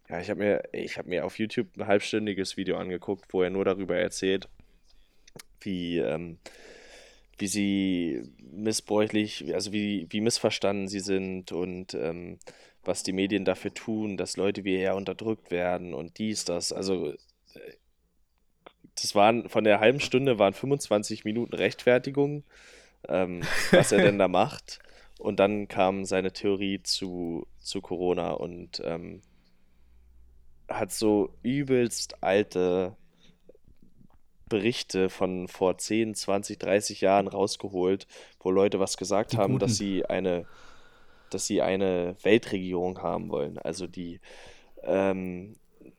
[0.08, 3.50] ja, ich habe mir, ich hab mir auf YouTube ein halbstündiges Video angeguckt, wo er
[3.50, 4.48] nur darüber erzählt,
[5.60, 6.38] wie, ähm,
[7.38, 12.38] wie sie missbräuchlich, also wie, wie missverstanden sie sind und ähm,
[12.84, 16.72] was die Medien dafür tun, dass Leute wie er unterdrückt werden und dies, das.
[16.72, 17.14] Also
[19.00, 22.44] das waren von der halben Stunde waren 25 Minuten Rechtfertigung,
[23.08, 24.80] ähm, was er denn da macht.
[25.18, 29.22] Und dann kam seine Theorie zu, zu Corona und ähm,
[30.68, 32.96] hat so übelst alte
[34.48, 38.06] Berichte von vor 10, 20, 30 Jahren rausgeholt,
[38.40, 39.60] wo Leute was gesagt die haben, guten.
[39.66, 40.46] dass sie eine,
[41.30, 43.58] dass sie eine Weltregierung haben wollen.
[43.58, 44.20] Also die
[44.82, 45.56] ähm,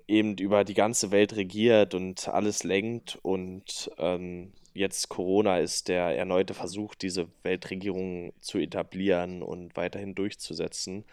[0.07, 6.17] eben über die ganze Welt regiert und alles lenkt und ähm, jetzt Corona ist der
[6.17, 11.05] erneute Versuch, diese Weltregierung zu etablieren und weiterhin durchzusetzen.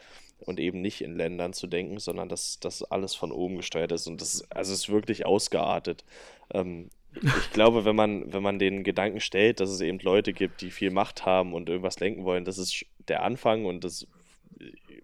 [0.45, 4.09] und eben nicht in Ländern zu denken, sondern dass das alles von oben gesteuert ist
[4.09, 6.05] und das also ist wirklich ausgeartet.
[6.53, 10.61] Ähm, ich glaube, wenn man, wenn man den Gedanken stellt, dass es eben Leute gibt,
[10.61, 14.09] die viel Macht haben und irgendwas lenken wollen, das ist der Anfang und das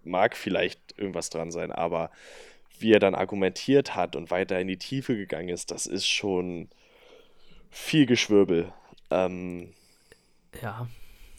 [0.03, 2.11] mag vielleicht irgendwas dran sein, aber
[2.79, 6.69] wie er dann argumentiert hat und weiter in die Tiefe gegangen ist, das ist schon
[7.69, 8.73] viel Geschwirbel.
[9.09, 9.73] Ähm,
[10.61, 10.87] ja.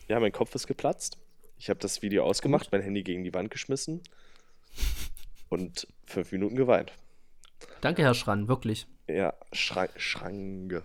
[0.08, 1.18] Ja, mein Kopf ist geplatzt.
[1.58, 2.72] Ich habe das Video ausgemacht, Gut.
[2.72, 4.02] mein Handy gegen die Wand geschmissen
[5.48, 6.92] und fünf Minuten geweint.
[7.80, 8.86] Danke, Herr Schran, wirklich.
[9.06, 10.82] Ja, Schra Schranke.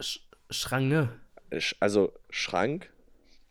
[0.00, 1.10] Sch Schranke.
[1.80, 2.90] Also Schrank,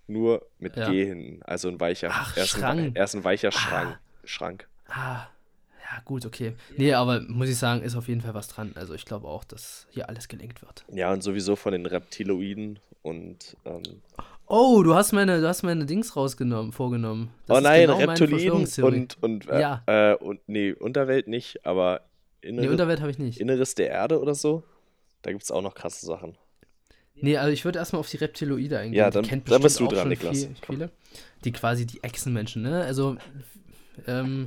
[0.08, 0.90] nur mit ja.
[0.90, 1.44] G hinten.
[1.44, 2.10] Also ein weicher.
[2.12, 2.80] Ach, erst, Schrank.
[2.80, 4.00] Ein, erst ein weicher Schrank.
[4.00, 4.00] Ah.
[4.24, 4.68] Schrank.
[4.88, 5.28] Ah.
[5.90, 6.54] Ja, gut, okay.
[6.76, 8.74] Nee, aber muss ich sagen, ist auf jeden Fall was dran.
[8.76, 10.84] Also ich glaube auch, dass hier alles gelenkt wird.
[10.92, 13.84] Ja, und sowieso von den Reptiloiden und ähm,
[14.50, 17.32] Oh, du hast meine, du hast meine Dings rausgenommen, vorgenommen.
[17.48, 19.84] Das oh nein, genau Reptilien und, und, äh, ja.
[19.86, 22.02] äh, und nee, Unterwelt nicht, aber
[22.42, 23.42] Innere, nee, Unterwelt habe ich nicht.
[23.42, 24.64] Inneres der Erde oder so.
[25.22, 26.38] Da gibt es auch noch krasse Sachen.
[27.16, 28.98] Nee, also ich würde erstmal auf die Reptiloide eingehen.
[28.98, 30.46] Ja, dann, die kennt dann bist du dran, Niklas.
[30.46, 30.92] Viel, viele,
[31.44, 32.84] die quasi die Echsenmenschen, ne?
[32.84, 33.18] Also,
[34.06, 34.46] ähm,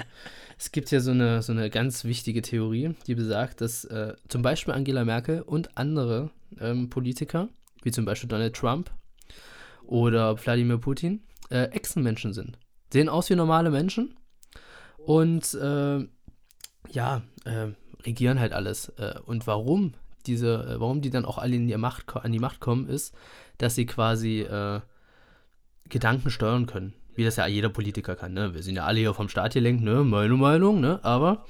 [0.60, 4.42] es gibt ja so eine, so eine ganz wichtige Theorie, die besagt, dass äh, zum
[4.42, 7.48] Beispiel Angela Merkel und andere ähm, Politiker,
[7.82, 8.90] wie zum Beispiel Donald Trump,
[9.86, 12.58] oder Wladimir Putin äh, Echsenmenschen sind.
[12.92, 14.14] Sehen aus wie normale Menschen
[14.98, 16.06] und äh,
[16.90, 17.68] ja, äh,
[18.04, 18.90] regieren halt alles.
[18.98, 19.94] Äh, und warum
[20.26, 23.14] diese, äh, warum die dann auch alle in die Macht, an die Macht kommen, ist,
[23.56, 24.46] dass sie quasi
[25.88, 26.94] Gedanken steuern können.
[27.20, 28.54] Wie das ja jeder Politiker kann, ne?
[28.54, 30.04] Wir sind ja alle hier vom Staat gelenkt, ne?
[30.04, 31.00] Meine Meinung, ne?
[31.02, 31.44] Aber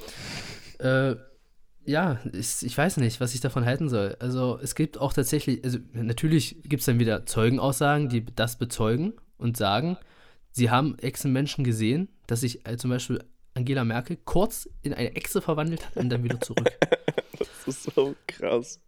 [1.84, 4.16] ja, ich, ich, weiß nicht, was ich davon halten soll.
[4.18, 9.14] Also es gibt auch tatsächlich, also natürlich gibt es dann wieder Zeugenaussagen, die das bezeugen
[9.38, 9.96] und sagen,
[10.50, 13.22] sie haben Echsenmenschen gesehen, dass sich äh, zum Beispiel
[13.54, 16.70] Angela Merkel kurz in eine Echse verwandelt hat und dann wieder zurück.
[17.38, 18.80] das ist so krass.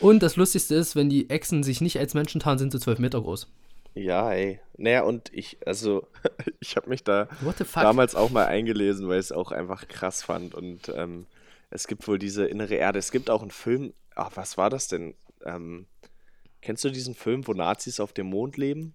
[0.00, 2.98] Und das Lustigste ist, wenn die Echsen sich nicht als Menschen tarnen, sind sie zwölf
[2.98, 3.48] Meter groß.
[3.94, 4.60] Ja, ey.
[4.76, 6.06] Naja, und ich, also,
[6.60, 7.28] ich habe mich da
[7.74, 10.54] damals auch mal eingelesen, weil ich es auch einfach krass fand.
[10.54, 11.26] Und ähm,
[11.70, 12.98] es gibt wohl diese innere Erde.
[12.98, 15.14] Es gibt auch einen Film, ach, was war das denn?
[15.44, 15.86] Ähm,
[16.62, 18.94] kennst du diesen Film, wo Nazis auf dem Mond leben?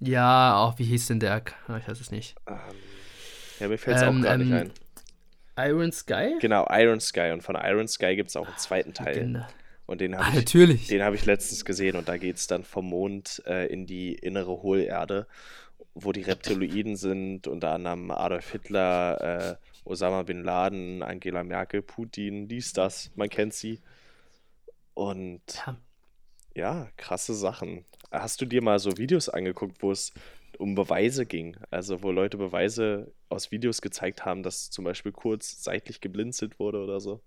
[0.00, 1.42] Ja, auch wie hieß denn der?
[1.66, 2.36] Ah, ich weiß es nicht.
[2.46, 2.56] Ähm,
[3.58, 4.72] ja, mir fällt es ähm, auch gar nicht ähm, ein.
[5.58, 6.36] Iron Sky?
[6.40, 7.32] Genau, Iron Sky.
[7.32, 9.14] Und von Iron Sky gibt es auch einen zweiten Teil.
[9.14, 9.46] Genau.
[9.88, 10.86] Und den habe ah, ich.
[10.88, 14.12] Den hab ich letztens gesehen und da geht es dann vom Mond äh, in die
[14.12, 15.26] innere Hohlerde,
[15.94, 22.48] wo die Reptiloiden sind, unter anderem Adolf Hitler, äh, Osama bin Laden, Angela Merkel, Putin,
[22.48, 23.80] dies, das, man kennt sie.
[24.92, 25.78] Und ja.
[26.54, 27.86] ja, krasse Sachen.
[28.10, 30.12] Hast du dir mal so Videos angeguckt, wo es
[30.58, 31.56] um Beweise ging?
[31.70, 36.84] Also wo Leute Beweise aus Videos gezeigt haben, dass zum Beispiel kurz seitlich geblinzelt wurde
[36.84, 37.22] oder so?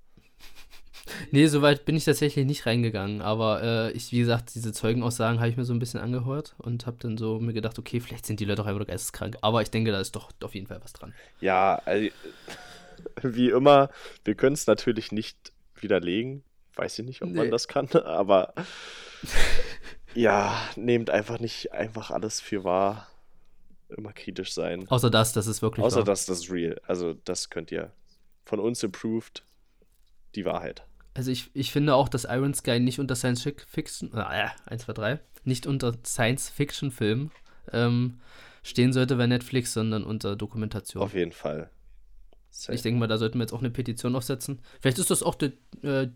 [1.32, 3.22] Nee, soweit bin ich tatsächlich nicht reingegangen.
[3.22, 6.86] Aber äh, ich, wie gesagt, diese Zeugenaussagen habe ich mir so ein bisschen angehört und
[6.86, 9.38] habe dann so mir gedacht, okay, vielleicht sind die Leute auch einfach geisteskrank.
[9.42, 11.14] Aber ich denke, da ist doch auf jeden Fall was dran.
[11.40, 12.10] Ja, also,
[13.22, 13.90] wie immer,
[14.24, 16.44] wir können es natürlich nicht widerlegen.
[16.76, 17.38] Weiß ich nicht, ob nee.
[17.38, 18.54] man das kann, aber
[20.16, 23.08] ja, nehmt einfach nicht einfach alles für wahr.
[23.90, 24.88] Immer kritisch sein.
[24.88, 26.04] Außer das, das ist wirklich Außer wahr.
[26.06, 26.80] das, das ist real.
[26.88, 27.92] Also das könnt ihr
[28.46, 29.44] von uns approved
[30.36, 30.84] die Wahrheit.
[31.14, 34.94] Also ich, ich finde auch, dass Iron Sky nicht unter Science Fiction, äh, 1, 2,
[34.94, 37.32] 3, nicht unter Science-Fiction-Film
[37.72, 38.20] ähm,
[38.64, 41.02] stehen sollte bei Netflix, sondern unter Dokumentation.
[41.02, 41.70] Auf jeden Fall.
[42.50, 42.76] Safe.
[42.76, 44.60] Ich denke mal, da sollten wir jetzt auch eine Petition aufsetzen.
[44.82, 46.10] Vielleicht ist das auch de, äh,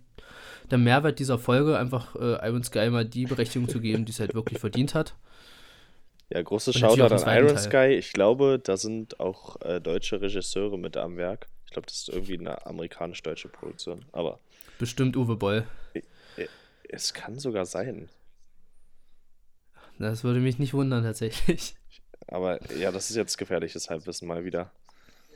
[0.69, 4.19] der Mehrwert dieser Folge, einfach äh, Iron Sky mal die Berechtigung zu geben, die es
[4.19, 5.15] halt wirklich verdient hat.
[6.30, 7.58] Ja, großes Shoutout an Iron Teil.
[7.58, 7.95] Sky.
[7.97, 12.38] Ich glaube, da sind auch äh, deutsche Regisseure mit am Werk glaube, das ist irgendwie
[12.38, 14.06] eine amerikanisch-deutsche Produktion.
[14.12, 14.39] Aber.
[14.80, 15.67] Bestimmt Uwe Boll.
[16.89, 18.10] Es kann sogar sein.
[19.97, 21.75] Das würde mich nicht wundern, tatsächlich.
[22.28, 24.71] Aber ja, das ist jetzt gefährliches Halbwissen mal wieder.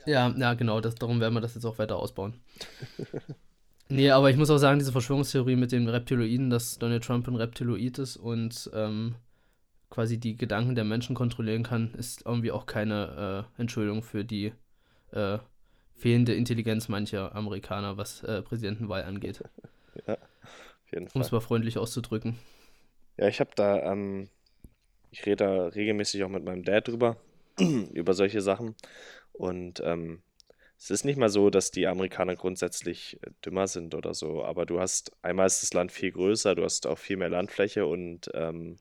[0.06, 2.40] Ja, ja, genau, das, darum werden wir das jetzt auch weiter ausbauen.
[3.88, 7.36] nee, aber ich muss auch sagen, diese Verschwörungstheorie mit den Reptiloiden, dass Donald Trump ein
[7.36, 9.14] Reptiloid ist und ähm,
[9.90, 14.52] quasi die Gedanken der Menschen kontrollieren kann, ist irgendwie auch keine äh, Entschuldigung für die
[15.12, 15.38] äh,
[16.00, 19.42] fehlende Intelligenz mancher Amerikaner, was äh, Präsidentenwahl angeht.
[20.06, 21.20] ja, auf jeden Fall.
[21.20, 22.38] Um es mal freundlich auszudrücken.
[23.16, 24.28] Ja, ich habe da, ähm,
[25.10, 27.16] ich rede da regelmäßig auch mit meinem Dad drüber,
[27.92, 28.74] über solche Sachen.
[29.32, 30.22] Und ähm,
[30.78, 34.64] es ist nicht mal so, dass die Amerikaner grundsätzlich äh, dümmer sind oder so, aber
[34.64, 38.30] du hast, einmal ist das Land viel größer, du hast auch viel mehr Landfläche und
[38.32, 38.78] ähm,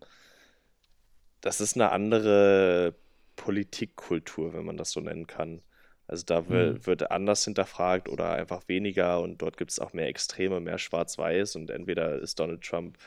[1.41, 2.95] das ist eine andere
[3.35, 5.61] Politikkultur, wenn man das so nennen kann.
[6.09, 6.85] Also da wird, mhm.
[6.87, 11.55] wird anders hinterfragt oder einfach weniger und dort gibt es auch mehr Extreme, mehr Schwarz-Weiß
[11.55, 12.97] und entweder ist Donald Trump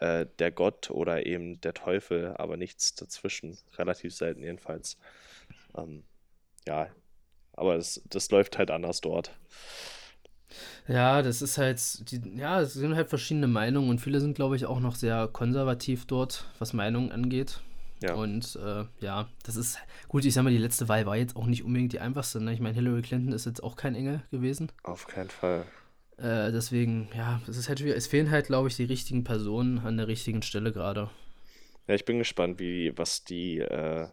[0.00, 3.56] äh, der Gott oder eben der Teufel, aber nichts dazwischen.
[3.76, 4.98] Relativ selten jedenfalls.
[5.76, 6.02] Ähm,
[6.66, 6.88] ja,
[7.52, 9.30] aber es, das läuft halt anders dort.
[10.88, 14.56] Ja, das ist halt, die, ja, es sind halt verschiedene Meinungen und viele sind, glaube
[14.56, 17.60] ich, auch noch sehr konservativ dort, was Meinungen angeht.
[18.02, 18.14] Ja.
[18.14, 20.24] Und äh, ja, das ist gut.
[20.24, 22.40] Ich sag mal, die letzte Wahl war jetzt auch nicht unbedingt die einfachste.
[22.40, 22.52] Ne?
[22.52, 24.70] Ich meine, Hillary Clinton ist jetzt auch kein Engel gewesen.
[24.84, 25.66] Auf keinen Fall.
[26.16, 29.96] Äh, deswegen, ja, es ist halt, es fehlen halt, glaube ich, die richtigen Personen an
[29.96, 31.10] der richtigen Stelle gerade.
[31.86, 34.08] Ja, ich bin gespannt, wie was die äh,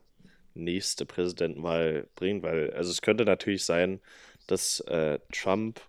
[0.54, 4.02] nächste Präsidentenwahl bringt, weil also es könnte natürlich sein,
[4.48, 5.82] dass äh, Trump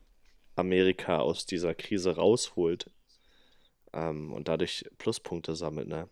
[0.57, 2.91] Amerika aus dieser Krise rausholt
[3.93, 6.09] ähm, und dadurch Pluspunkte sammelt, ne?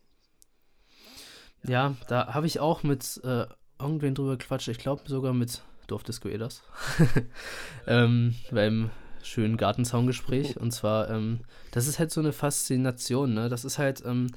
[1.67, 3.47] Ja, da habe ich auch mit äh,
[3.79, 4.69] irgendwen drüber gequatscht.
[4.69, 6.63] Ich glaube sogar mit Dorfdisco Eders.
[7.87, 8.91] ähm, beim
[9.23, 10.59] schönen Gartenzaungespräch.
[10.59, 11.41] Und zwar, ähm,
[11.73, 13.49] das ist halt so eine Faszination, ne?
[13.49, 14.31] Das ist halt, ähm,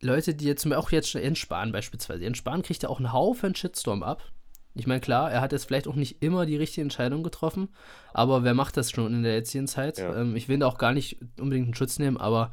[0.00, 2.24] Leute, die jetzt auch jetzt Jens Spahn beispielsweise.
[2.24, 4.22] Jens Spahn kriegt ja auch einen Haufen Shitstorm ab.
[4.74, 7.68] Ich meine, klar, er hat jetzt vielleicht auch nicht immer die richtige Entscheidung getroffen,
[8.12, 9.98] aber wer macht das schon in der jetzigen Zeit?
[9.98, 10.20] Ja.
[10.20, 12.50] Ähm, ich will da auch gar nicht unbedingt einen Schutz nehmen, aber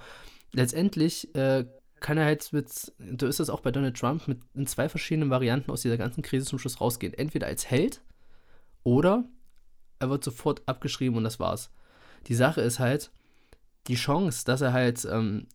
[0.54, 1.66] letztendlich äh,
[2.02, 5.30] kann er halt mit, so ist das auch bei Donald Trump, mit in zwei verschiedenen
[5.30, 7.14] Varianten aus dieser ganzen Krise zum Schluss rausgehen.
[7.14, 8.02] Entweder als Held
[8.84, 9.24] oder
[10.00, 11.72] er wird sofort abgeschrieben und das war's.
[12.28, 13.12] Die Sache ist halt,
[13.88, 15.48] die Chance, dass er halt ähm,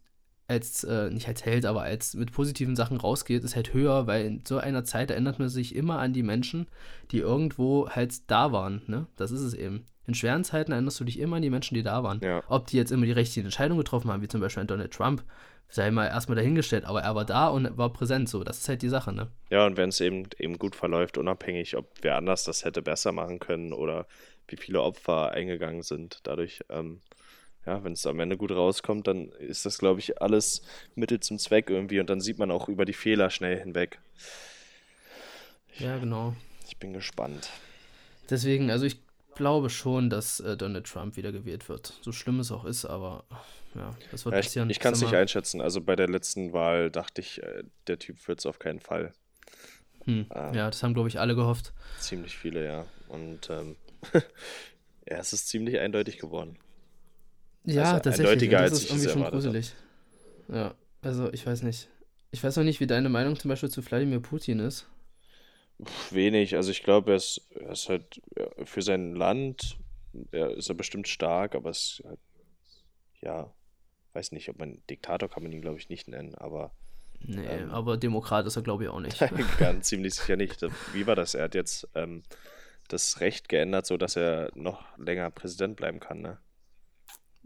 [0.48, 4.26] als, äh, nicht als Held, aber als mit positiven Sachen rausgeht, ist halt höher, weil
[4.26, 6.68] in so einer Zeit erinnert man sich immer an die Menschen,
[7.10, 8.82] die irgendwo halt da waren.
[8.86, 9.06] Ne?
[9.16, 9.84] Das ist es eben.
[10.06, 12.20] In schweren Zeiten erinnerst du dich immer an die Menschen, die da waren.
[12.22, 12.44] Ja.
[12.46, 15.24] Ob die jetzt immer die richtige Entscheidung getroffen haben, wie zum Beispiel ein Donald Trump,
[15.68, 18.82] sei mal erstmal dahingestellt, aber er war da und war präsent, so, das ist halt
[18.82, 19.28] die Sache, ne?
[19.50, 23.12] Ja, und wenn es eben, eben gut verläuft, unabhängig, ob wer anders das hätte besser
[23.12, 24.06] machen können oder
[24.48, 27.00] wie viele Opfer eingegangen sind, dadurch, ähm,
[27.66, 30.62] ja, wenn es am Ende gut rauskommt, dann ist das, glaube ich, alles
[30.94, 33.98] Mittel zum Zweck irgendwie und dann sieht man auch über die Fehler schnell hinweg.
[35.78, 36.34] Ja, genau.
[36.68, 37.50] Ich bin gespannt.
[38.30, 38.98] Deswegen, also ich
[39.36, 41.94] glaube schon, dass äh, Donald Trump wieder gewählt wird.
[42.00, 43.24] So schlimm es auch ist, aber
[43.74, 44.70] ja, das wird ja, ich.
[44.70, 45.60] Ich kann es nicht einschätzen.
[45.60, 49.12] Also bei der letzten Wahl dachte ich, äh, der Typ wird es auf keinen Fall.
[50.04, 50.26] Hm.
[50.34, 51.72] Ähm, ja, das haben, glaube ich, alle gehofft.
[51.98, 52.86] Ziemlich viele, ja.
[53.08, 53.76] Und ähm,
[54.12, 56.58] ja, es ist ziemlich eindeutig geworden.
[57.64, 58.28] Ja, also tatsächlich.
[58.28, 59.74] Eindeutiger, das als ist irgendwie schon gruselig.
[60.48, 61.88] Ja, also ich weiß nicht.
[62.30, 64.86] Ich weiß noch nicht, wie deine Meinung zum Beispiel zu Wladimir Putin ist.
[66.10, 66.56] Wenig.
[66.56, 68.20] Also ich glaube, er ist, er ist halt
[68.64, 69.78] für sein Land,
[70.30, 72.20] er ist er bestimmt stark, aber es ist halt,
[73.20, 73.52] ja,
[74.14, 76.72] weiß nicht, ob man Diktator kann man ihn, glaube ich, nicht nennen, aber.
[77.20, 79.18] Nee, ähm, aber Demokrat ist er, glaube ich, auch nicht.
[79.58, 80.62] ganz ziemlich sicher nicht.
[80.92, 81.34] Wie war das?
[81.34, 82.22] Er hat jetzt ähm,
[82.88, 86.38] das Recht geändert, sodass er noch länger Präsident bleiben kann, ne?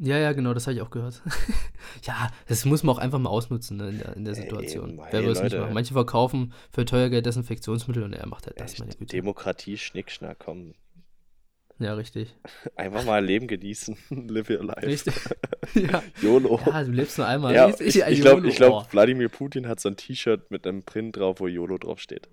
[0.03, 1.21] Ja, ja, genau, das habe ich auch gehört.
[2.05, 4.99] ja, das muss man auch einfach mal ausnutzen ne, in, der, in der Situation.
[4.99, 5.75] Ey, Wer will es nicht machen?
[5.75, 9.15] Manche verkaufen für teuer Geld Desinfektionsmittel und er macht halt das, meine Güte.
[9.15, 10.73] Demokratie, Schnickschnack, komm.
[11.79, 12.35] Ja, richtig.
[12.77, 13.95] Einfach mal Leben genießen.
[14.29, 14.87] Live your life.
[14.87, 15.15] Richtig.
[15.75, 16.03] ja.
[16.23, 16.59] YOLO.
[16.65, 17.55] Ja, du lebst nur einmal.
[17.55, 21.41] Ja, ich, ich glaube, glaub, Wladimir Putin hat so ein T-Shirt mit einem Print drauf,
[21.41, 22.27] wo YOLO draufsteht.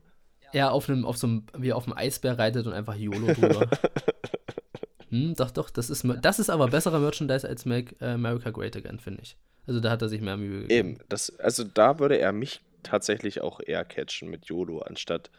[0.53, 3.69] Ja, auf einem, auf so einem, wie auf einem Eisbär reitet und einfach YOLO drüber.
[5.09, 8.99] Hm, doch, doch, das ist, das ist aber besserer Merchandise als Make America Great Again,
[8.99, 9.37] finde ich.
[9.65, 10.89] Also da hat er sich mehr Mühe gegeben.
[10.89, 15.29] Eben, das, also da würde er mich tatsächlich auch eher catchen mit YOLO, anstatt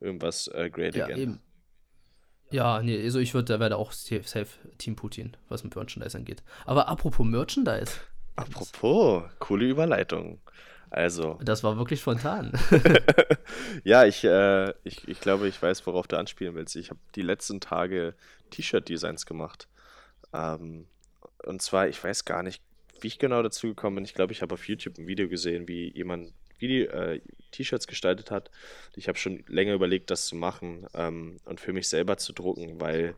[0.00, 1.18] irgendwas äh, Great ja, Again.
[1.18, 1.40] Eben.
[2.50, 4.46] Ja, nee, also ich würde, da werde auch safe
[4.78, 6.42] Team Putin, was mit Merchandise angeht.
[6.64, 7.92] Aber apropos Merchandise.
[8.36, 10.40] Apropos, coole Überleitung.
[10.90, 11.38] Also.
[11.42, 12.52] Das war wirklich spontan.
[13.84, 16.76] ja, ich, äh, ich, ich glaube, ich weiß, worauf du anspielen willst.
[16.76, 18.14] Ich habe die letzten Tage
[18.50, 19.68] T-Shirt-Designs gemacht.
[20.32, 20.86] Ähm,
[21.44, 22.62] und zwar, ich weiß gar nicht,
[23.00, 24.04] wie ich genau dazu gekommen bin.
[24.04, 27.20] Ich glaube, ich habe auf YouTube ein Video gesehen, wie jemand äh,
[27.52, 28.50] T-Shirts gestaltet hat.
[28.96, 32.80] Ich habe schon länger überlegt, das zu machen ähm, und für mich selber zu drucken,
[32.80, 33.14] weil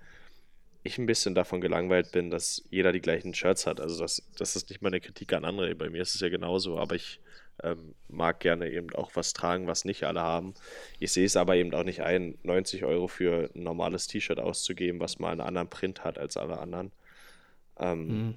[0.82, 3.80] ich ein bisschen davon gelangweilt bin, dass jeder die gleichen Shirts hat.
[3.80, 5.74] Also das, das ist nicht mal eine Kritik an andere.
[5.74, 7.20] Bei mir ist es ja genauso, aber ich
[7.62, 10.54] ähm, mag gerne eben auch was tragen, was nicht alle haben.
[10.98, 15.00] Ich sehe es aber eben auch nicht ein, 90 Euro für ein normales T-Shirt auszugeben,
[15.00, 16.92] was mal einen anderen Print hat als alle anderen.
[17.78, 18.34] Ähm, mhm.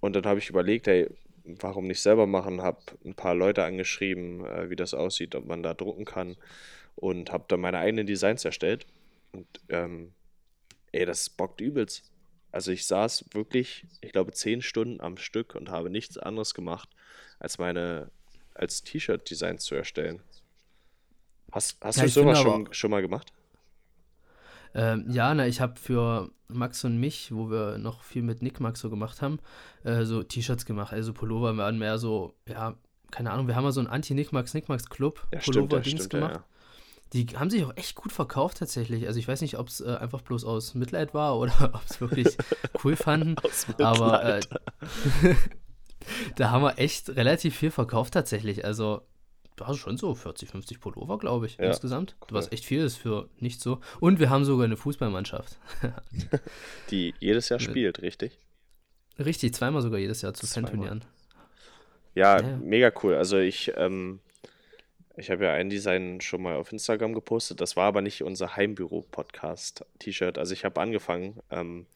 [0.00, 1.08] Und dann habe ich überlegt, hey,
[1.44, 2.62] warum nicht selber machen?
[2.62, 6.36] Habe ein paar Leute angeschrieben, äh, wie das aussieht, ob man da drucken kann
[6.96, 8.86] und habe dann meine eigenen Designs erstellt.
[9.32, 10.12] Und ähm,
[10.92, 12.10] ey, das bockt übelst.
[12.50, 16.90] Also ich saß wirklich, ich glaube, zehn Stunden am Stück und habe nichts anderes gemacht,
[17.38, 18.10] als meine
[18.54, 20.22] als T-Shirt-Designs zu erstellen.
[21.50, 23.32] Hast, hast ja, du sowas schon, schon mal gemacht?
[24.74, 28.60] Ähm, ja, na, ich habe für Max und mich, wo wir noch viel mit Nick
[28.60, 29.38] Max so gemacht haben,
[29.84, 30.92] äh, so T-Shirts gemacht.
[30.92, 32.76] Also Pullover waren mehr so, ja,
[33.10, 35.70] keine Ahnung, wir haben mal so einen Anti-Nick Max, Nick Max Club Ja, stimmt,
[36.10, 36.34] gemacht.
[36.34, 36.44] ja.
[37.12, 39.06] Die haben sich auch echt gut verkauft tatsächlich.
[39.06, 42.00] Also ich weiß nicht, ob es äh, einfach bloß aus Mitleid war oder ob es
[42.00, 42.38] wirklich
[42.82, 43.36] cool fanden.
[43.78, 44.40] Aber äh.
[46.36, 48.64] da haben wir echt relativ viel verkauft tatsächlich.
[48.64, 49.02] Also
[49.56, 52.16] da hast du schon so 40, 50 Pullover, glaube ich, Ja, insgesamt.
[52.22, 52.28] cool.
[52.38, 53.80] Was echt viel ist für nicht so.
[54.00, 55.58] Und wir haben sogar eine Fußballmannschaft.
[56.90, 58.38] Die jedes Jahr spielt, richtig?
[59.18, 60.46] Richtig, zweimal sogar jedes Jahr zu.
[60.46, 61.04] Fanturnieren.
[62.14, 62.56] Ja, Ja, ja.
[62.56, 63.14] mega cool.
[63.14, 64.20] Also ich, ähm,
[65.18, 67.60] ich habe ja ein Design schon mal auf Instagram gepostet.
[67.60, 70.38] Das war aber nicht unser Heimbüro-Podcast-T-Shirt.
[70.38, 71.86] Also ich habe angefangen ähm,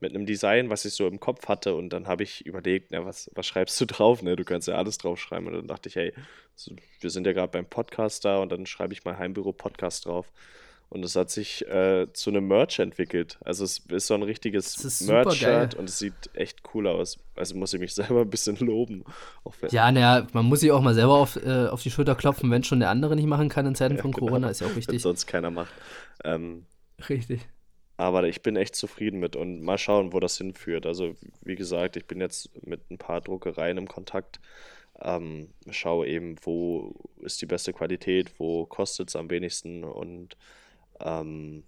[0.00, 3.04] mit einem Design, was ich so im Kopf hatte und dann habe ich überlegt, na,
[3.04, 4.22] was, was schreibst du drauf?
[4.22, 4.36] Ne?
[4.36, 5.46] Du kannst ja alles draufschreiben.
[5.48, 6.12] Und dann dachte ich, hey,
[7.00, 10.30] wir sind ja gerade beim Podcast da und dann schreibe ich mal Heimbüro-Podcast drauf.
[10.88, 13.38] Und es hat sich äh, zu einem Merch entwickelt.
[13.44, 17.18] Also es ist so ein richtiges Merch-Shirt und es sieht echt cool aus.
[17.34, 19.02] Also muss ich mich selber ein bisschen loben.
[19.60, 22.50] Wenn, Ja, naja, man muss sich auch mal selber auf, äh, auf die Schulter klopfen,
[22.52, 24.26] wenn schon der andere nicht machen kann in Zeiten von genau.
[24.26, 25.02] Corona, ist ja auch wenn wichtig.
[25.02, 25.72] sonst keiner macht.
[26.22, 26.66] Ähm,
[27.08, 27.40] Richtig.
[27.96, 30.86] Aber ich bin echt zufrieden mit und mal schauen, wo das hinführt.
[30.86, 34.40] Also, wie gesagt, ich bin jetzt mit ein paar Druckereien im Kontakt.
[35.00, 40.36] Ähm, schaue eben, wo ist die beste Qualität, wo kostet es am wenigsten und
[41.00, 41.64] ähm,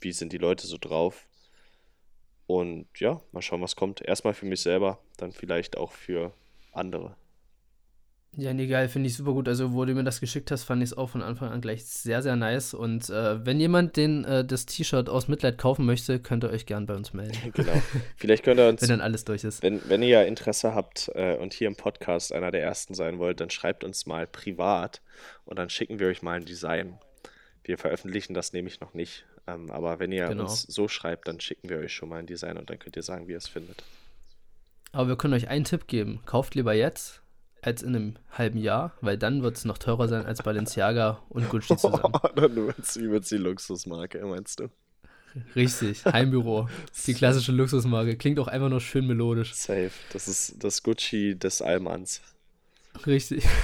[0.00, 1.26] wie sind die Leute so drauf.
[2.46, 4.02] Und ja, mal schauen, was kommt.
[4.02, 6.32] Erstmal für mich selber, dann vielleicht auch für
[6.72, 7.16] andere.
[8.34, 9.46] Ja, nee, geil, finde ich super gut.
[9.46, 11.84] Also, wo du mir das geschickt hast, fand ich es auch von Anfang an gleich
[11.84, 12.72] sehr, sehr nice.
[12.72, 16.64] Und äh, wenn jemand den, äh, das T-Shirt aus Mitleid kaufen möchte, könnt ihr euch
[16.64, 17.72] gern bei uns melden, Genau.
[18.16, 19.62] Vielleicht könnt ihr uns wenn dann alles durch ist.
[19.62, 23.40] Wenn, wenn ihr Interesse habt äh, und hier im Podcast einer der ersten sein wollt,
[23.40, 25.02] dann schreibt uns mal privat
[25.44, 26.98] und dann schicken wir euch mal ein Design.
[27.64, 29.26] Wir veröffentlichen das nämlich noch nicht.
[29.46, 30.44] Ähm, aber wenn ihr Genau.
[30.44, 33.02] uns so schreibt, dann schicken wir euch schon mal ein Design und dann könnt ihr
[33.02, 33.82] sagen, wie ihr es findet.
[34.92, 36.20] Aber wir können euch einen Tipp geben.
[36.24, 37.21] Kauft lieber jetzt
[37.62, 41.48] als in einem halben Jahr, weil dann wird es noch teurer sein als Balenciaga und
[41.48, 42.12] Gucci zusammen.
[42.34, 44.68] dann wird's, wie wird's die Luxusmarke, meinst du?
[45.56, 46.68] Richtig, Heimbüro.
[47.06, 48.16] Die klassische Luxusmarke.
[48.16, 49.54] Klingt auch einfach nur schön melodisch.
[49.54, 49.90] Safe.
[50.12, 52.20] Das ist das Gucci des Allmanns.
[53.06, 53.44] Richtig.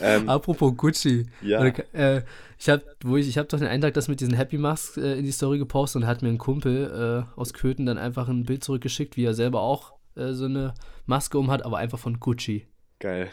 [0.00, 1.26] Ähm, Apropos Gucci.
[1.42, 1.64] Ja.
[1.92, 2.22] Äh,
[2.58, 2.82] ich habe
[3.18, 5.58] ich, ich hab doch den Eintrag, das mit diesen Happy Masks äh, in die Story
[5.58, 9.24] gepostet und hat mir ein Kumpel äh, aus Köthen dann einfach ein Bild zurückgeschickt, wie
[9.24, 10.74] er selber auch äh, so eine
[11.06, 12.66] Maske um hat, aber einfach von Gucci.
[12.98, 13.30] geil.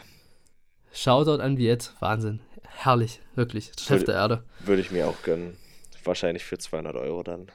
[0.92, 1.92] Shoutout an Viet.
[1.98, 2.40] Wahnsinn.
[2.62, 3.20] Herrlich.
[3.34, 3.72] Wirklich.
[3.78, 4.44] Chef Würde- der Erde.
[4.60, 5.56] Würde ich mir auch gönnen.
[6.04, 7.50] Wahrscheinlich für 200 Euro dann.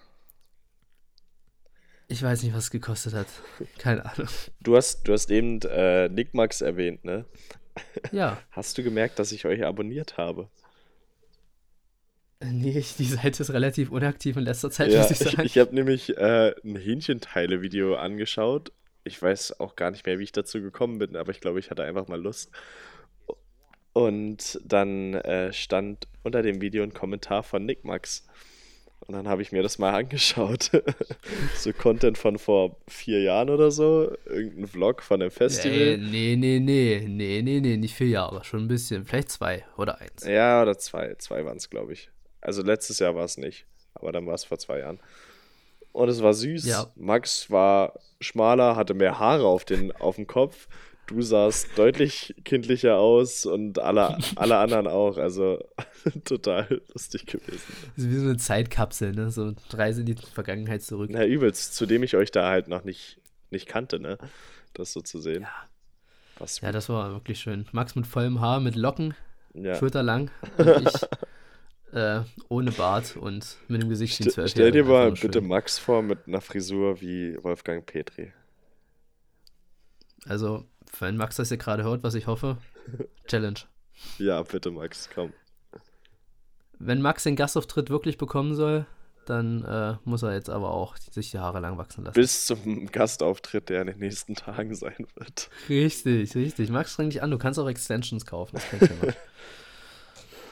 [2.08, 3.28] Ich weiß nicht, was es gekostet hat.
[3.78, 4.28] Keine Ahnung.
[4.62, 7.26] Du hast, du hast eben äh, Nick Max erwähnt, ne?
[8.12, 8.38] Ja.
[8.52, 10.50] Hast du gemerkt, dass ich euch abonniert habe?
[12.42, 15.32] Äh, Nee, ich- die Seite ist relativ unaktiv in letzter Zeit, Ja, muss ich ich,
[15.32, 15.46] sagen.
[15.46, 18.74] ich habe nämlich äh, ein Hähnchenteile-Video angeschaut.
[19.10, 21.72] Ich weiß auch gar nicht mehr, wie ich dazu gekommen bin, aber ich glaube, ich
[21.72, 22.52] hatte einfach mal Lust.
[23.92, 28.28] Und dann äh, stand unter dem Video ein Kommentar von Nick Max.
[29.00, 30.70] Und dann habe ich mir das mal angeschaut.
[31.56, 34.16] so Content von vor vier Jahren oder so.
[34.26, 35.98] Irgendein Vlog von einem Festival.
[35.98, 39.06] nee, nee, nee, nee, nee, nee, nicht vier Jahre, schon ein bisschen.
[39.06, 40.24] Vielleicht zwei oder eins.
[40.24, 41.16] Ja, oder zwei.
[41.16, 42.12] Zwei waren es, glaube ich.
[42.42, 43.66] Also letztes Jahr war es nicht.
[43.96, 45.00] Aber dann war es vor zwei Jahren.
[45.92, 46.66] Und es war süß.
[46.66, 46.88] Ja.
[46.96, 50.68] Max war schmaler, hatte mehr Haare auf, den, auf dem Kopf.
[51.08, 55.18] Du sahst deutlich kindlicher aus und alle, alle anderen auch.
[55.18, 55.58] Also
[56.26, 57.62] total lustig gewesen.
[57.96, 59.32] Das ist wie so eine Zeitkapsel, ne?
[59.32, 61.10] So Reise in die Vergangenheit zurück.
[61.12, 61.74] Na, übelst.
[61.74, 64.20] Zudem ich euch da halt noch nicht, nicht kannte, ne?
[64.74, 65.42] Das so zu sehen.
[65.44, 65.70] Ja.
[66.38, 67.66] Was, Ja, das war wirklich schön.
[67.72, 69.14] Max mit vollem Haar, mit Locken,
[69.54, 69.76] ja.
[69.76, 70.30] schulterlang.
[70.58, 71.02] Und ich
[71.94, 75.42] äh, ohne Bart und mit dem Gesicht St stell dir mal bitte.
[75.42, 78.32] Max vor mit einer Frisur wie Wolfgang Petri.
[80.26, 80.66] Also,
[81.00, 82.58] wenn Max das hier gerade hört, was ich hoffe,
[83.28, 83.60] Challenge.
[84.18, 85.34] Ja, bitte, Max, komm.
[86.78, 88.86] Wenn Max den Gastauftritt wirklich bekommen soll,
[89.26, 92.16] dann äh, muss er jetzt aber auch sich die Haare lang wachsen lassen.
[92.16, 95.50] Bis zum Gastauftritt, der in den nächsten Tagen sein wird.
[95.68, 96.70] Richtig, richtig.
[96.70, 99.14] Max, streng dich an, du kannst auch Extensions kaufen, das ist kein Thema.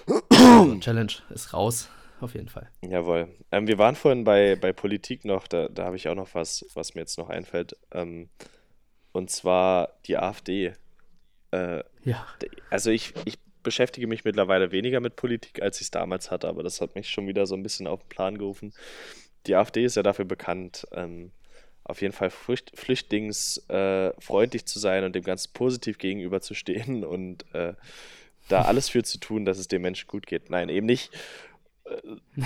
[0.08, 1.90] Also, Challenge ist raus,
[2.22, 2.70] auf jeden Fall.
[2.82, 3.30] Jawohl.
[3.52, 6.66] Ähm, wir waren vorhin bei, bei Politik noch, da, da habe ich auch noch was,
[6.74, 7.76] was mir jetzt noch einfällt.
[7.92, 8.30] Ähm,
[9.12, 10.74] und zwar die AfD.
[11.52, 12.26] Äh, Ja,
[12.70, 16.64] also ich, ich beschäftige mich mittlerweile weniger mit Politik, als ich es damals hatte, aber
[16.64, 18.74] das hat mich schon wieder so ein bisschen auf den Plan gerufen.
[19.46, 21.32] Die AfD ist ja dafür bekannt, ähm,
[21.84, 27.74] auf jeden Fall flücht, flüchtlingsfreundlich äh, zu sein und dem Ganzen positiv gegenüberzustehen und äh,
[28.48, 30.50] da alles für zu tun, dass es den Menschen gut geht.
[30.50, 31.12] Nein, eben nicht.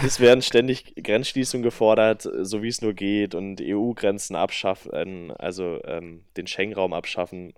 [0.03, 6.23] es werden ständig Grenzschließungen gefordert, so wie es nur geht, und EU-Grenzen abschaffen, also ähm,
[6.37, 7.53] den Schengen-Raum abschaffen.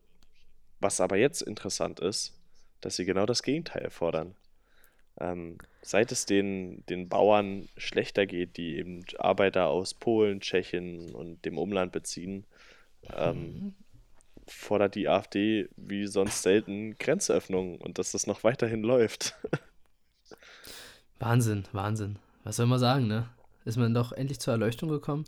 [0.80, 2.40] Was aber jetzt interessant ist,
[2.82, 4.36] dass sie genau das Gegenteil fordern.
[5.20, 11.46] Ähm, seit es den, den Bauern schlechter geht, die eben Arbeiter aus Polen, Tschechien und
[11.46, 12.46] dem Umland beziehen,
[13.16, 13.76] ähm, mhm.
[14.48, 19.36] Fordert die AfD wie sonst selten Grenzöffnungen und dass das noch weiterhin läuft.
[21.20, 22.18] Wahnsinn, Wahnsinn.
[22.44, 23.30] Was soll man sagen, ne?
[23.66, 25.26] Ist man doch endlich zur Erleuchtung gekommen?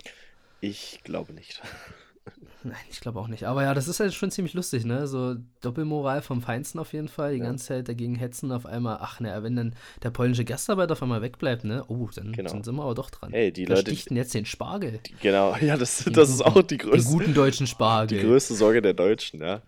[0.59, 1.61] Ich glaube nicht.
[2.65, 3.43] Nein, ich glaube auch nicht.
[3.43, 5.05] Aber ja, das ist halt schon ziemlich lustig, ne?
[5.05, 7.33] So Doppelmoral vom Feinsten auf jeden Fall.
[7.33, 7.45] Die ja.
[7.45, 8.97] ganze Zeit dagegen hetzen auf einmal.
[9.01, 11.85] Ach, ne, wenn dann der polnische Gastarbeiter auf einmal wegbleibt, ne?
[11.89, 12.49] Oh, dann, genau.
[12.49, 13.29] sind wir aber doch dran.
[13.31, 13.91] Hey, die da Leute.
[13.91, 14.99] stichten jetzt den Spargel.
[15.05, 17.07] Die, genau, ja, das, das guten, ist auch die größte.
[17.07, 18.17] Den guten deutschen Spargel.
[18.17, 19.61] Die größte Sorge der Deutschen, ja.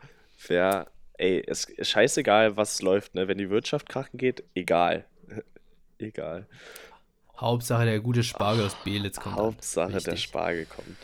[0.48, 0.88] Wer,
[1.20, 3.28] ey, es ist scheißegal, was läuft, ne?
[3.28, 5.06] Wenn die Wirtschaft krachen geht, egal.
[6.00, 6.48] egal.
[7.38, 9.36] Hauptsache der gute Spargel aus Belitz kommt.
[9.36, 10.98] Hauptsache der Spargel kommt.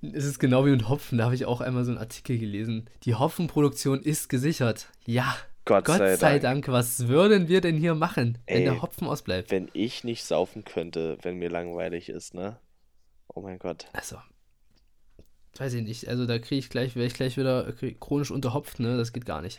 [0.00, 2.88] Es ist genau wie mit Hopfen, da habe ich auch einmal so einen Artikel gelesen.
[3.02, 4.90] Die Hopfenproduktion ist gesichert.
[5.06, 6.66] Ja, Gott, Gott sei, sei Dank.
[6.66, 6.68] Dank.
[6.68, 9.50] Was würden wir denn hier machen, Ey, wenn der Hopfen ausbleibt?
[9.50, 12.58] Wenn ich nicht saufen könnte, wenn mir langweilig ist, ne?
[13.34, 13.86] Oh mein Gott.
[13.92, 14.16] Also,
[15.56, 16.08] weiß ich nicht.
[16.08, 18.96] Also da kriege ich gleich, wäre ich gleich wieder chronisch unterhopft, ne?
[18.96, 19.58] Das geht gar nicht.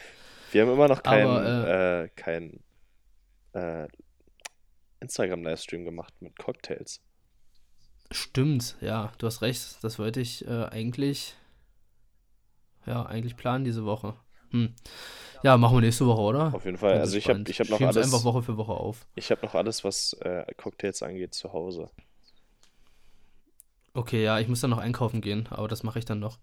[0.51, 2.59] Wir haben immer noch keinen äh, äh, kein,
[3.53, 3.87] äh,
[5.01, 7.01] Instagram-Livestream gemacht mit Cocktails.
[8.11, 9.77] Stimmt, ja, du hast recht.
[9.83, 11.35] Das wollte ich äh, eigentlich,
[12.85, 14.15] ja, eigentlich planen diese Woche.
[14.49, 14.73] Hm.
[15.43, 16.53] Ja, machen wir nächste Woche, oder?
[16.53, 16.99] Auf jeden Fall.
[16.99, 17.97] Also ich habe ich hab noch alles.
[17.97, 19.05] einfach Woche für Woche auf.
[19.15, 21.89] Ich habe noch alles, was äh, Cocktails angeht, zu Hause.
[23.93, 26.39] Okay, ja, ich muss dann noch einkaufen gehen, aber das mache ich dann noch.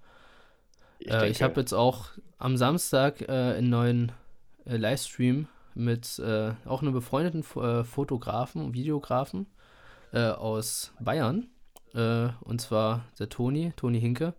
[0.99, 4.13] Ich, äh, ich habe jetzt auch am Samstag äh, einen neuen
[4.67, 9.47] äh, Livestream mit äh, auch einem befreundeten äh, Fotografen und Videografen
[10.13, 11.51] aus Bayern.
[11.95, 14.35] Äh, und zwar der Toni, Toni Hinke.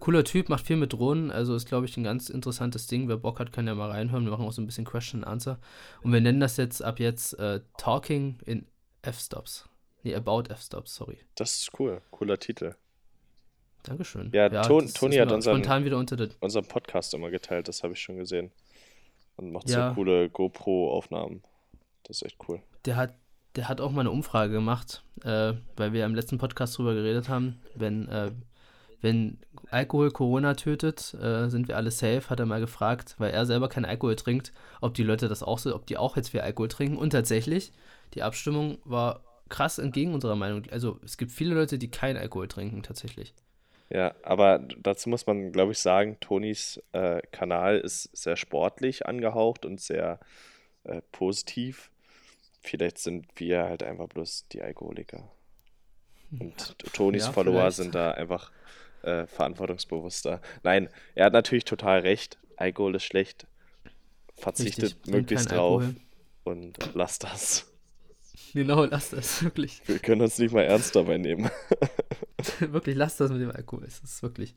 [0.00, 3.08] Cooler Typ, macht viel mit Drohnen, also ist, glaube ich, ein ganz interessantes Ding.
[3.08, 4.24] Wer Bock hat, kann ja mal reinhören.
[4.24, 5.60] Wir machen auch so ein bisschen Question and Answer.
[6.02, 8.66] Und wir nennen das jetzt ab jetzt äh, Talking in
[9.02, 9.68] F-Stops.
[10.02, 11.18] Nee, About F-Stops, sorry.
[11.36, 12.02] Das ist cool.
[12.10, 12.74] Cooler Titel.
[13.84, 14.30] Dankeschön.
[14.32, 17.92] Ja, ja Ton, Toni hat unseren, spontan wieder unter unseren Podcast immer geteilt, das habe
[17.92, 18.50] ich schon gesehen.
[19.36, 19.90] Und macht ja.
[19.90, 21.42] so coole GoPro-Aufnahmen.
[22.02, 22.60] Das ist echt cool.
[22.84, 23.14] Der hat
[23.56, 27.28] der hat auch mal eine Umfrage gemacht, äh, weil wir im letzten Podcast drüber geredet
[27.28, 28.32] haben, wenn, äh,
[29.00, 29.38] wenn
[29.70, 33.68] Alkohol Corona tötet, äh, sind wir alle safe, hat er mal gefragt, weil er selber
[33.68, 36.68] keinen Alkohol trinkt, ob die Leute das auch so, ob die auch jetzt viel Alkohol
[36.68, 36.96] trinken.
[36.96, 37.72] Und tatsächlich,
[38.14, 40.62] die Abstimmung war krass entgegen unserer Meinung.
[40.70, 43.34] Also es gibt viele Leute, die keinen Alkohol trinken, tatsächlich.
[43.90, 49.66] Ja, aber dazu muss man, glaube ich, sagen, Tonis äh, Kanal ist sehr sportlich angehaucht
[49.66, 50.18] und sehr
[50.84, 51.91] äh, positiv.
[52.62, 55.28] Vielleicht sind wir halt einfach bloß die Alkoholiker.
[56.38, 57.76] Und Tonys ja, Follower vielleicht.
[57.76, 58.50] sind da einfach
[59.02, 60.40] äh, verantwortungsbewusster.
[60.62, 62.38] Nein, er hat natürlich total recht.
[62.56, 63.46] Alkohol ist schlecht.
[64.34, 65.82] Verzichtet Richtig, möglichst drauf.
[65.82, 65.96] Alkohol.
[66.44, 67.72] Und lass das.
[68.54, 69.82] Genau, lass das, wirklich.
[69.86, 71.50] Wir können uns nicht mal ernst dabei nehmen.
[72.60, 73.84] wirklich, lass das mit dem Alkohol.
[73.84, 74.54] Es ist wirklich.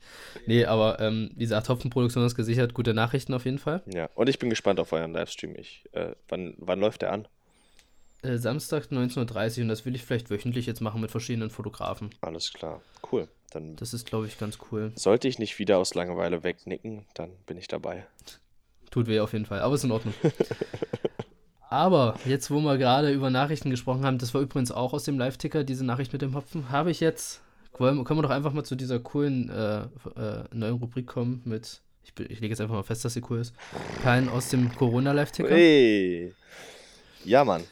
[0.47, 2.73] Nee, aber ähm, wie gesagt, Hopfenproduktion ist gesichert.
[2.73, 3.83] Gute Nachrichten auf jeden Fall.
[3.85, 5.55] Ja, und ich bin gespannt auf euren Livestream.
[5.55, 7.27] Ich, äh, wann, wann läuft der an?
[8.25, 12.09] Äh, Samstag 19.30 Uhr und das will ich vielleicht wöchentlich jetzt machen mit verschiedenen Fotografen.
[12.21, 13.27] Alles klar, cool.
[13.51, 14.91] Dann das ist, glaube ich, ganz cool.
[14.95, 18.05] Sollte ich nicht wieder aus Langeweile wegnicken, dann bin ich dabei.
[18.91, 20.13] Tut weh auf jeden Fall, aber ist in Ordnung.
[21.69, 25.19] aber jetzt, wo wir gerade über Nachrichten gesprochen haben, das war übrigens auch aus dem
[25.19, 27.41] Live-Ticker, diese Nachricht mit dem Hopfen, habe ich jetzt,
[27.73, 29.83] können wir doch einfach mal zu dieser coolen äh,
[30.19, 33.39] äh, neuen Rubrik kommen mit, ich, ich lege jetzt einfach mal fest, dass sie cool
[33.39, 33.53] ist,
[34.01, 35.49] Perlen aus dem Corona-Live-Ticker.
[35.49, 36.33] Hey.
[37.23, 37.63] Ja, Mann.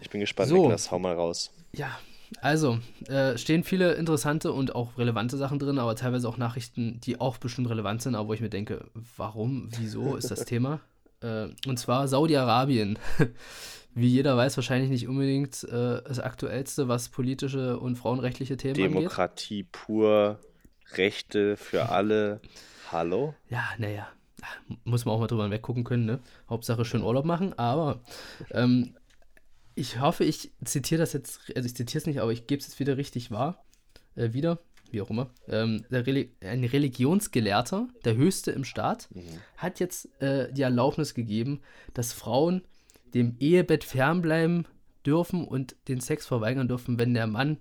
[0.00, 0.62] Ich bin gespannt, so.
[0.62, 1.52] Niklas, hau mal raus.
[1.72, 1.98] Ja,
[2.40, 2.78] also,
[3.08, 7.38] äh, stehen viele interessante und auch relevante Sachen drin, aber teilweise auch Nachrichten, die auch
[7.38, 8.86] bestimmt relevant sind, aber wo ich mir denke,
[9.16, 10.80] warum, wieso ist das Thema?
[11.20, 12.98] Äh, und zwar Saudi-Arabien.
[13.94, 19.60] Wie jeder weiß, wahrscheinlich nicht unbedingt äh, das Aktuellste, was politische und frauenrechtliche Themen Demokratie
[19.62, 19.72] angeht.
[19.72, 20.38] pur,
[20.92, 22.40] Rechte für alle.
[22.92, 23.34] Hallo?
[23.48, 24.06] Ja, naja.
[24.84, 26.20] Muss man auch mal drüber weggucken können, ne?
[26.48, 28.00] Hauptsache schön Urlaub machen, aber
[28.52, 28.94] ähm,
[29.78, 32.66] ich hoffe, ich zitiere das jetzt, also ich zitiere es nicht, aber ich gebe es
[32.66, 33.64] jetzt wieder richtig wahr.
[34.16, 34.58] Äh, wieder,
[34.90, 35.30] wie auch immer.
[35.48, 39.22] Ähm, Reli ein Religionsgelehrter, der höchste im Staat, mhm.
[39.56, 41.60] hat jetzt äh, die Erlaubnis gegeben,
[41.94, 42.62] dass Frauen
[43.14, 44.66] dem Ehebett fernbleiben
[45.06, 47.58] dürfen und den Sex verweigern dürfen, wenn der Mann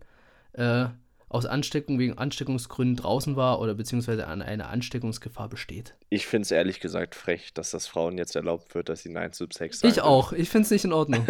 [0.54, 0.88] äh,
[1.30, 5.96] aus Ansteckung wegen Ansteckungsgründen draußen war oder beziehungsweise an eine Ansteckungsgefahr besteht.
[6.10, 9.34] Ich finde es ehrlich gesagt frech, dass das Frauen jetzt erlaubt wird, dass sie Nein
[9.34, 9.92] zu Sex sagen.
[9.94, 10.32] Ich auch.
[10.32, 11.26] Ich finde es nicht in Ordnung.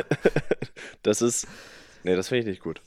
[1.03, 1.47] das ist.
[2.03, 2.81] Nee, das finde ich nicht gut.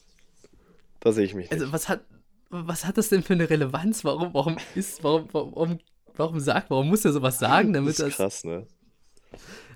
[1.01, 1.73] Da sehe ich mich Also, nicht.
[1.73, 2.01] was hat,
[2.49, 4.05] was hat das denn für eine Relevanz?
[4.05, 5.79] Warum, warum ist, warum, warum,
[6.15, 8.17] warum sagt, warum muss er sowas sagen, damit das ist das.
[8.17, 8.67] krass, ne?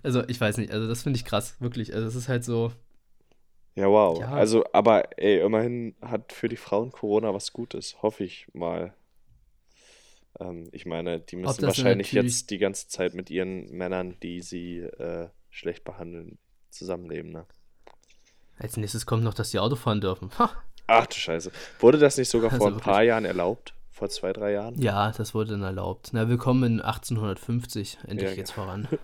[0.05, 1.95] Also, ich weiß nicht, also das finde ich krass, wirklich.
[1.95, 2.73] Also, es ist halt so.
[3.77, 4.21] Ja, wow.
[4.21, 4.31] Ja.
[4.31, 8.95] Also, aber ey, immerhin hat für die Frauen Corona was Gutes, hoffe ich mal.
[10.39, 14.79] Ähm, ich meine, die müssen wahrscheinlich jetzt die ganze Zeit mit ihren Männern, die sie
[14.79, 16.39] äh, schlecht behandeln,
[16.71, 17.47] zusammenleben, ne?
[18.59, 20.31] Als nächstes kommt noch, dass die Auto fahren dürfen.
[20.39, 20.51] Ha.
[20.87, 21.51] Ach du Scheiße.
[21.81, 23.75] Wurde das nicht sogar vor Also ein paar Jahren erlaubt?
[23.91, 24.81] Vor zwei, drei Jahren?
[24.81, 26.11] Ja, das wurde dann erlaubt.
[26.13, 27.99] Na, willkommen in 1850.
[28.07, 28.67] Endlich Ja, geht's genau.
[28.67, 28.89] voran.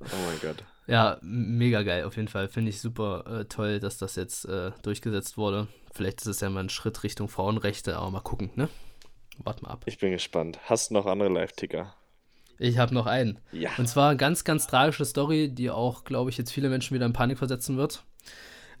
[0.00, 0.64] Oh mein Gott.
[0.90, 2.48] Ja, mega geil, auf jeden Fall.
[2.48, 5.68] Finde ich super äh, toll, dass das jetzt äh, durchgesetzt wurde.
[5.92, 8.68] Vielleicht ist es ja mal ein Schritt Richtung Frauenrechte, aber mal gucken, ne?
[9.38, 9.84] Wart mal ab.
[9.86, 10.58] Ich bin gespannt.
[10.64, 11.94] Hast du noch andere Live-Ticker?
[12.58, 13.38] Ich habe noch einen.
[13.52, 13.70] Ja.
[13.78, 17.06] Und zwar eine ganz, ganz tragische Story, die auch, glaube ich, jetzt viele Menschen wieder
[17.06, 18.02] in Panik versetzen wird.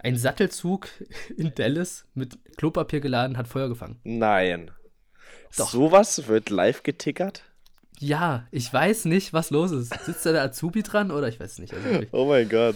[0.00, 0.88] Ein Sattelzug
[1.36, 4.00] in Dallas mit Klopapier geladen hat Feuer gefangen.
[4.02, 4.72] Nein.
[5.56, 5.70] Doch.
[5.70, 7.44] Sowas wird live getickert?
[8.02, 9.92] Ja, ich weiß nicht, was los ist.
[10.04, 11.74] Sitzt da der Azubi dran oder ich weiß es nicht.
[11.74, 12.06] Also.
[12.12, 12.74] Oh mein Gott.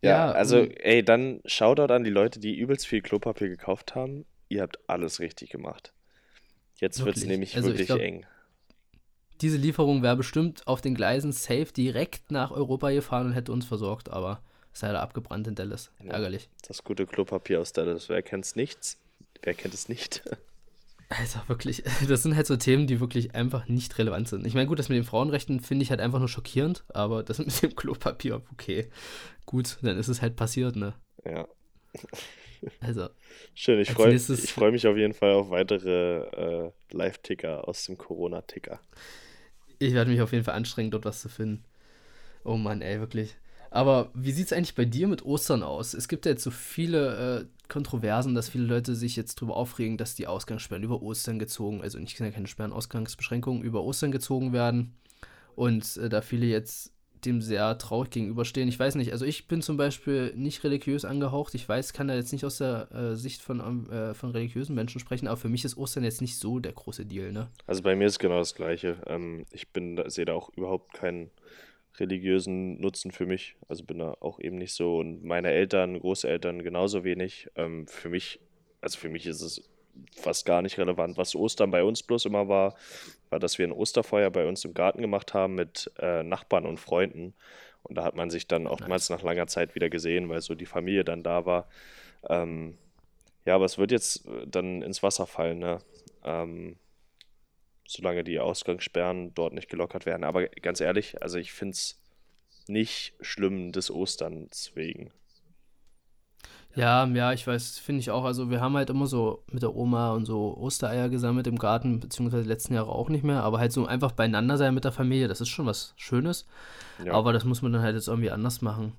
[0.00, 4.24] Ja, Ja, also, ey, dann Shoutout an die Leute, die übelst viel Klopapier gekauft haben.
[4.48, 5.92] Ihr habt alles richtig gemacht.
[6.76, 8.26] Jetzt wird es nämlich Also, ich wirklich glaub- eng.
[9.42, 13.66] Diese Lieferung wäre bestimmt auf den Gleisen safe direkt nach Europa gefahren und hätte uns
[13.66, 14.42] versorgt, aber
[14.72, 15.90] ist leider abgebrannt in Dallas.
[16.02, 16.12] Ja.
[16.12, 16.48] Ärgerlich.
[16.66, 18.08] Das gute Klopapier aus Dallas.
[18.08, 18.98] Wer kennt's nichts?
[19.42, 20.22] Wer kennt es nicht?
[21.08, 24.46] Also wirklich, das sind halt so Themen, die wirklich einfach nicht relevant sind.
[24.46, 27.38] Ich meine, gut, das mit den Frauenrechten finde ich halt einfach nur schockierend, aber das
[27.38, 28.88] mit dem Klopapier, okay.
[29.46, 30.94] Gut, dann ist es halt passiert, ne?
[31.24, 31.46] ja.
[32.80, 33.08] Also,
[33.54, 38.80] Schön, ich freue freu mich auf jeden Fall auf weitere äh, Live-Ticker aus dem Corona-Ticker.
[39.78, 41.64] ich werde mich auf jeden Fall anstrengen, dort was zu finden.
[42.44, 43.36] Oh Mann, ey, wirklich.
[43.70, 45.94] Aber wie sieht es eigentlich bei dir mit Ostern aus?
[45.94, 49.96] Es gibt ja jetzt so viele äh, Kontroversen, dass viele Leute sich jetzt drüber aufregen,
[49.96, 54.94] dass die Ausgangssperren über Ostern gezogen, also nicht keine Sperren, Ausgangsbeschränkungen über Ostern gezogen werden.
[55.54, 56.92] Und äh, da viele jetzt
[57.24, 58.68] dem sehr traurig gegenüberstehen.
[58.68, 61.54] Ich weiß nicht, also ich bin zum Beispiel nicht religiös angehaucht.
[61.54, 64.74] Ich weiß, kann da jetzt nicht aus der äh, Sicht von, ähm, äh, von religiösen
[64.74, 67.48] Menschen sprechen, aber für mich ist Ostern jetzt nicht so der große Deal, ne?
[67.66, 68.98] Also bei mir ist genau das Gleiche.
[69.06, 71.30] Ähm, ich bin, sehe da auch überhaupt keinen
[72.00, 73.56] religiösen Nutzen für mich.
[73.68, 74.98] Also bin da auch eben nicht so.
[74.98, 77.48] Und meine Eltern, Großeltern genauso wenig.
[77.56, 78.40] Ähm, für mich,
[78.80, 79.68] also für mich ist es
[80.16, 81.16] fast gar nicht relevant.
[81.16, 82.74] Was Ostern bei uns bloß immer war,
[83.30, 86.78] war, dass wir ein Osterfeuer bei uns im Garten gemacht haben mit äh, Nachbarn und
[86.78, 87.34] Freunden.
[87.82, 90.66] Und da hat man sich dann oftmals nach langer Zeit wieder gesehen, weil so die
[90.66, 91.68] Familie dann da war.
[92.28, 92.76] Ähm,
[93.44, 95.78] ja, aber es wird jetzt äh, dann ins Wasser fallen, ne?
[96.24, 96.76] Ähm,
[97.88, 100.22] solange die Ausgangssperren dort nicht gelockert werden.
[100.22, 102.00] Aber ganz ehrlich, also ich finde es
[102.68, 105.10] nicht schlimm des Osterns wegen.
[106.74, 108.24] Ja, ja, ich weiß, finde ich auch.
[108.24, 111.98] Also wir haben halt immer so mit der Oma und so Ostereier gesammelt im Garten,
[111.98, 115.26] beziehungsweise letzten Jahre auch nicht mehr, aber halt so einfach beieinander sein mit der Familie,
[115.26, 116.46] das ist schon was Schönes.
[117.04, 117.14] Ja.
[117.14, 118.92] Aber das muss man dann halt jetzt irgendwie anders machen.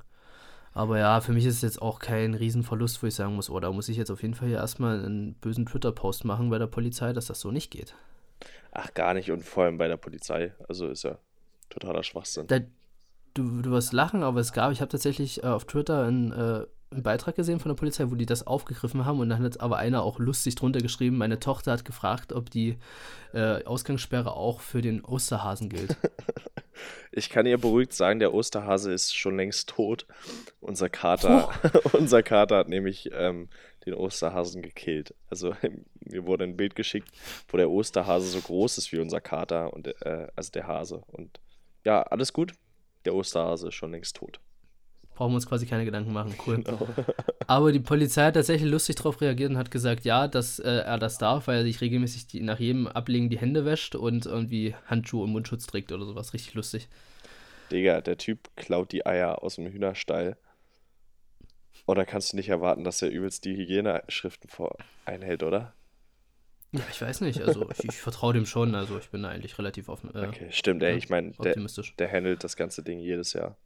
[0.73, 3.59] Aber ja, für mich ist es jetzt auch kein Riesenverlust, wo ich sagen muss, oh,
[3.59, 6.67] da muss ich jetzt auf jeden Fall hier erstmal einen bösen Twitter-Post machen bei der
[6.67, 7.93] Polizei, dass das so nicht geht.
[8.71, 10.53] Ach, gar nicht und vor allem bei der Polizei.
[10.67, 11.17] Also ist ja
[11.69, 12.47] totaler Schwachsinn.
[12.47, 12.59] Da,
[13.33, 16.65] du, du wirst lachen, aber es gab, ich habe tatsächlich äh, auf Twitter einen, äh,
[16.91, 19.77] einen Beitrag gesehen von der Polizei, wo die das aufgegriffen haben und dann hat aber
[19.77, 22.77] einer auch lustig drunter geschrieben, meine Tochter hat gefragt, ob die
[23.33, 25.95] äh, Ausgangssperre auch für den Osterhasen gilt.
[27.11, 30.05] Ich kann ihr beruhigt sagen, der Osterhase ist schon längst tot.
[30.61, 31.49] Unser Kater,
[31.93, 33.49] unser Kater hat nämlich ähm,
[33.85, 35.13] den Osterhasen gekillt.
[35.29, 35.55] Also
[36.01, 37.09] mir wurde ein Bild geschickt,
[37.47, 41.03] wo der Osterhase so groß ist wie unser Kater und äh, also der Hase.
[41.07, 41.39] Und
[41.85, 42.53] ja, alles gut.
[43.05, 44.39] Der Osterhase ist schon längst tot.
[45.15, 46.63] Brauchen wir uns quasi keine Gedanken machen, cool.
[46.63, 46.87] Genau.
[47.47, 50.97] Aber die Polizei hat tatsächlich lustig darauf reagiert und hat gesagt, ja, dass äh, er
[50.97, 54.75] das darf, weil er sich regelmäßig die, nach jedem Ablegen die Hände wäscht und irgendwie
[54.85, 56.33] Handschuhe und Mundschutz trägt oder sowas.
[56.33, 56.87] Richtig lustig.
[57.69, 60.37] Digga, der Typ klaut die Eier aus dem Hühnerstall.
[61.89, 65.73] Oder kannst du nicht erwarten, dass er übelst die Hygieneschriften vor einhält, oder?
[66.71, 69.57] Ja, ich weiß nicht, also ich, ich vertraue dem schon, also ich bin da eigentlich
[69.57, 70.91] relativ offen, äh, Okay, stimmt, ey.
[70.91, 71.55] ja, Ich meine, der,
[71.97, 73.57] der handelt das ganze Ding jedes Jahr.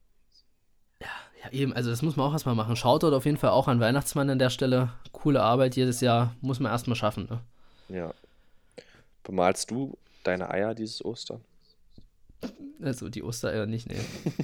[1.02, 2.78] Ja, eben, also das muss man auch erstmal machen.
[2.78, 4.94] Shoutout auf jeden Fall auch an Weihnachtsmann an der Stelle.
[5.12, 7.28] Coole Arbeit jedes Jahr, muss man erstmal schaffen.
[7.30, 7.42] Ne?
[7.90, 8.14] Ja.
[9.24, 11.42] Bemalst du deine Eier dieses Ostern?
[12.82, 13.96] Also die Ostereier nicht, ne.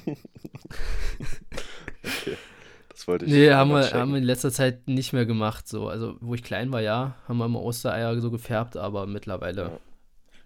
[3.10, 3.32] Wollte ich.
[3.32, 5.68] Nee, haben wir, haben wir in letzter Zeit nicht mehr gemacht.
[5.68, 5.90] So.
[5.90, 9.62] Also, wo ich klein war, ja, haben wir immer Ostereier so gefärbt, aber mittlerweile.
[9.62, 9.80] Ja.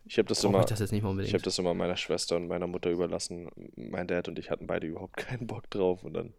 [0.05, 0.61] Ich habe das immer.
[0.61, 3.49] Ich das jetzt nicht Ich habe das immer meiner Schwester und meiner Mutter überlassen.
[3.75, 6.33] Mein Dad und ich hatten beide überhaupt keinen Bock drauf und dann,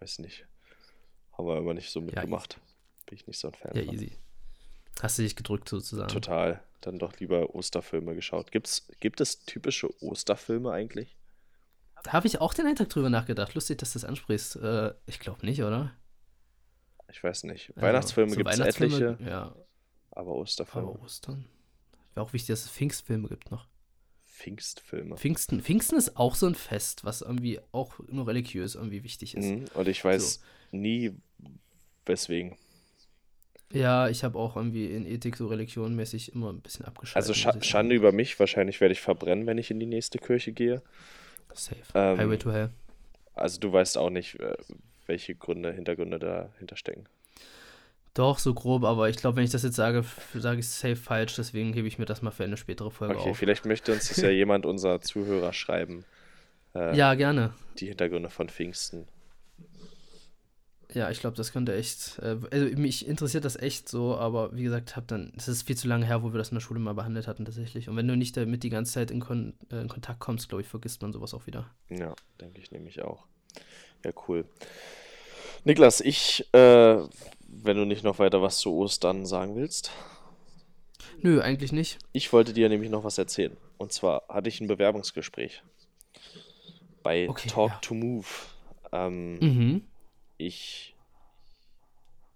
[0.00, 0.44] weiß nicht,
[1.38, 2.54] haben wir immer nicht so mitgemacht.
[2.54, 2.60] Ja,
[3.06, 3.76] Bin ich nicht so ein Fan.
[3.76, 3.94] Ja, von.
[3.94, 4.10] easy.
[5.02, 6.08] Hast du dich gedrückt sozusagen?
[6.08, 6.60] Total.
[6.80, 8.50] Dann doch lieber Osterfilme geschaut.
[8.50, 11.16] Gibt's, gibt es typische Osterfilme eigentlich?
[12.04, 13.54] Da habe ich auch den einen Tag drüber nachgedacht.
[13.54, 14.56] Lustig, dass du das ansprichst.
[14.56, 15.90] Äh, ich glaube nicht, oder?
[17.10, 17.70] Ich weiß nicht.
[17.70, 19.18] Also, Weihnachtsfilme so gibt es etliche.
[19.24, 19.56] Ja.
[20.10, 20.90] Aber Osterfilme.
[20.90, 21.46] Aber Ostern.
[22.12, 23.66] Wäre auch wichtig, dass es Pfingstfilme gibt noch.
[24.26, 25.16] Pfingstfilme.
[25.16, 29.46] Pfingsten, Pfingsten ist auch so ein Fest, was irgendwie auch nur religiös irgendwie wichtig ist.
[29.46, 30.76] Mhm, und ich weiß so.
[30.76, 31.16] nie,
[32.04, 32.56] weswegen.
[33.72, 37.16] Ja, ich habe auch irgendwie in Ethik so religionmäßig immer ein bisschen abgeschaltet.
[37.16, 40.52] Also Sch Schande über mich, wahrscheinlich werde ich verbrennen, wenn ich in die nächste Kirche
[40.52, 40.82] gehe.
[41.52, 41.82] Safe.
[41.94, 42.70] Ähm, Highway to Hell.
[43.34, 44.56] Also du weißt auch nicht, äh,
[45.06, 47.04] welche Gründe, Hintergründe dahinter stecken.
[48.14, 51.34] Doch, so grob, aber ich glaube, wenn ich das jetzt sage, sage ich safe falsch,
[51.34, 53.36] deswegen hebe ich mir das mal für eine spätere Folge okay, auf.
[53.36, 56.04] vielleicht möchte uns das ja jemand unserer Zuhörer schreiben.
[56.76, 57.54] Äh, ja, gerne.
[57.78, 59.08] Die Hintergründe von Pfingsten.
[60.94, 62.20] Ja, ich glaube, das könnte echt.
[62.20, 65.32] Äh, also mich interessiert das echt so, aber wie gesagt, hab dann.
[65.36, 67.44] Es ist viel zu lange her, wo wir das in der Schule mal behandelt hatten,
[67.44, 67.88] tatsächlich.
[67.88, 70.62] Und wenn du nicht damit die ganze Zeit in, Kon äh, in Kontakt kommst, glaube
[70.62, 71.68] ich, vergisst man sowas auch wieder.
[71.90, 73.26] Ja, denke ich nämlich auch.
[74.04, 74.44] Ja, cool.
[75.64, 76.98] Niklas, ich, äh,
[77.48, 79.90] wenn du nicht noch weiter was zu Ostern sagen willst.
[81.18, 81.98] Nö, eigentlich nicht.
[82.12, 83.56] Ich wollte dir nämlich noch was erzählen.
[83.78, 85.62] Und zwar hatte ich ein Bewerbungsgespräch
[87.02, 87.78] bei okay, Talk ja.
[87.80, 88.26] to Move.
[88.92, 89.82] Ähm, mhm
[90.46, 90.94] ich,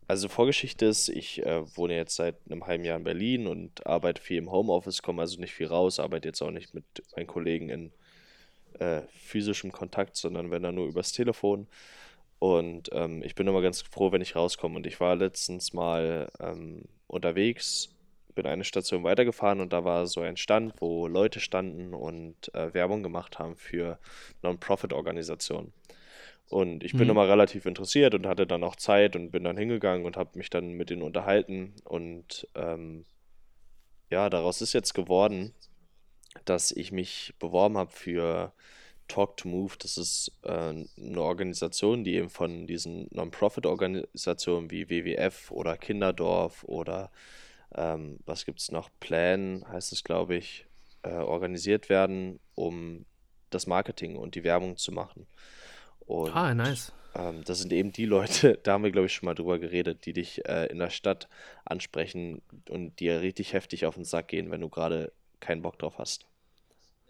[0.07, 4.23] also Vorgeschichte ist, ich äh, wohne jetzt seit einem halben Jahr in Berlin und arbeite
[4.23, 6.85] viel im Homeoffice, komme also nicht viel raus, arbeite jetzt auch nicht mit
[7.17, 7.93] meinen Kollegen in
[8.79, 11.67] äh, physischem Kontakt, sondern wenn dann nur übers Telefon.
[12.39, 14.77] Und ähm, ich bin immer ganz froh, wenn ich rauskomme.
[14.77, 17.91] Und ich war letztens mal ähm, unterwegs,
[18.35, 22.73] bin eine Station weitergefahren und da war so ein Stand, wo Leute standen und äh,
[22.73, 23.99] Werbung gemacht haben für
[24.43, 25.73] Non-Profit-Organisationen.
[26.49, 27.11] Und ich bin mhm.
[27.11, 30.49] immer relativ interessiert und hatte dann auch Zeit und bin dann hingegangen und habe mich
[30.49, 31.75] dann mit denen unterhalten.
[31.85, 33.05] Und ähm,
[34.11, 35.53] ja, daraus ist jetzt geworden,
[36.47, 38.53] dass ich mich beworben habe für
[39.09, 39.75] Talk to Move.
[39.79, 47.11] Das ist äh, eine Organisation, die eben von diesen Non-Profit-Organisationen wie WWF oder Kinderdorf oder
[47.75, 50.67] ähm, was gibt es noch, Plan heißt es, glaube ich,
[51.03, 53.05] äh, organisiert werden, um
[53.51, 55.27] das Marketing und die Werbung zu machen.
[56.09, 56.93] Und, ah, nice.
[57.15, 60.07] Ähm, das sind eben die Leute, da haben wir, glaube ich, schon mal drüber geredet,
[60.07, 61.29] die dich äh, in der Stadt
[61.65, 65.99] ansprechen und dir richtig heftig auf den Sack gehen, wenn du gerade keinen Bock drauf
[65.99, 66.27] hast.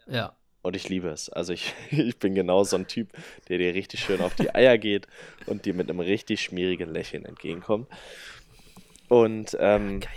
[0.05, 0.35] Ja.
[0.61, 1.29] Und ich liebe es.
[1.29, 3.13] Also ich, ich bin genau so ein Typ,
[3.47, 5.07] der dir richtig schön auf die Eier geht
[5.45, 7.87] und dir mit einem richtig schmierigen Lächeln entgegenkommt.
[9.07, 10.11] Und ähm, Geil.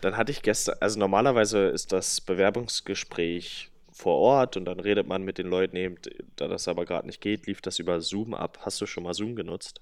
[0.00, 5.22] dann hatte ich gestern, also normalerweise ist das Bewerbungsgespräch vor Ort und dann redet man
[5.22, 5.96] mit den Leuten eben,
[6.36, 8.58] da das aber gerade nicht geht, lief das über Zoom ab.
[8.60, 9.80] Hast du schon mal Zoom genutzt?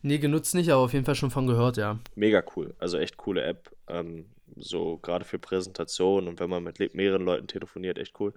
[0.00, 1.98] Nee, genutzt nicht, aber auf jeden Fall schon von gehört, ja.
[2.14, 2.74] Mega cool.
[2.78, 3.70] Also echt coole App.
[3.88, 8.32] Ähm, so gerade für Präsentationen und wenn man mit mehreren Leuten telefoniert, echt cool.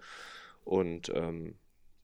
[0.66, 1.56] Und ähm,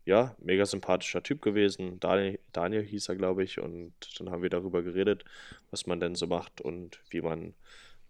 [0.05, 1.99] ja, mega sympathischer Typ gewesen.
[1.99, 3.59] Daniel, Daniel hieß er, glaube ich.
[3.59, 5.25] Und dann haben wir darüber geredet,
[5.69, 7.53] was man denn so macht und wie man,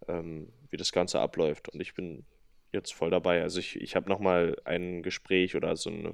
[0.07, 1.69] ähm, wie das Ganze abläuft.
[1.69, 2.23] Und ich bin
[2.73, 3.41] jetzt voll dabei.
[3.41, 6.13] Also ich, ich habe nochmal ein Gespräch oder so eine,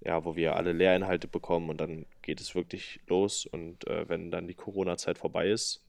[0.00, 3.46] ja, wo wir alle Lehrinhalte bekommen und dann geht es wirklich los.
[3.46, 5.84] Und äh, wenn dann die Corona-Zeit vorbei ist,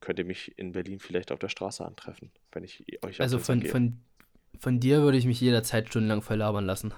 [0.00, 3.62] könnt ihr mich in Berlin vielleicht auf der Straße antreffen, wenn ich euch Also von,
[3.62, 4.00] von,
[4.58, 6.92] von dir würde ich mich jederzeit stundenlang verlabern lassen.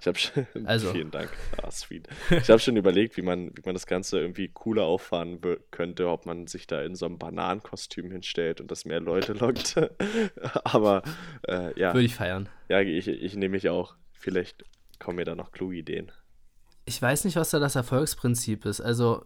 [0.00, 0.92] Ich habe schon, also.
[0.92, 1.30] vielen Dank,
[1.62, 2.08] ah, sweet.
[2.30, 6.26] Ich habe schon überlegt, wie man, wie man das Ganze irgendwie cooler auffahren könnte, ob
[6.26, 9.76] man sich da in so einem Bananenkostüm hinstellt und das mehr Leute lockt.
[10.64, 11.02] Aber
[11.46, 11.92] äh, ja.
[11.94, 12.48] Würde ich feiern.
[12.68, 13.94] Ja, ich, ich nehme mich auch.
[14.12, 14.64] Vielleicht
[14.98, 16.10] kommen mir da noch kluge Ideen.
[16.84, 18.80] Ich weiß nicht, was da das Erfolgsprinzip ist.
[18.80, 19.24] Also,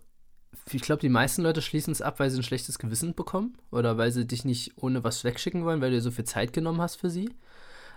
[0.72, 3.98] ich glaube, die meisten Leute schließen es ab, weil sie ein schlechtes Gewissen bekommen oder
[3.98, 6.80] weil sie dich nicht ohne was wegschicken wollen, weil du dir so viel Zeit genommen
[6.80, 7.30] hast für sie.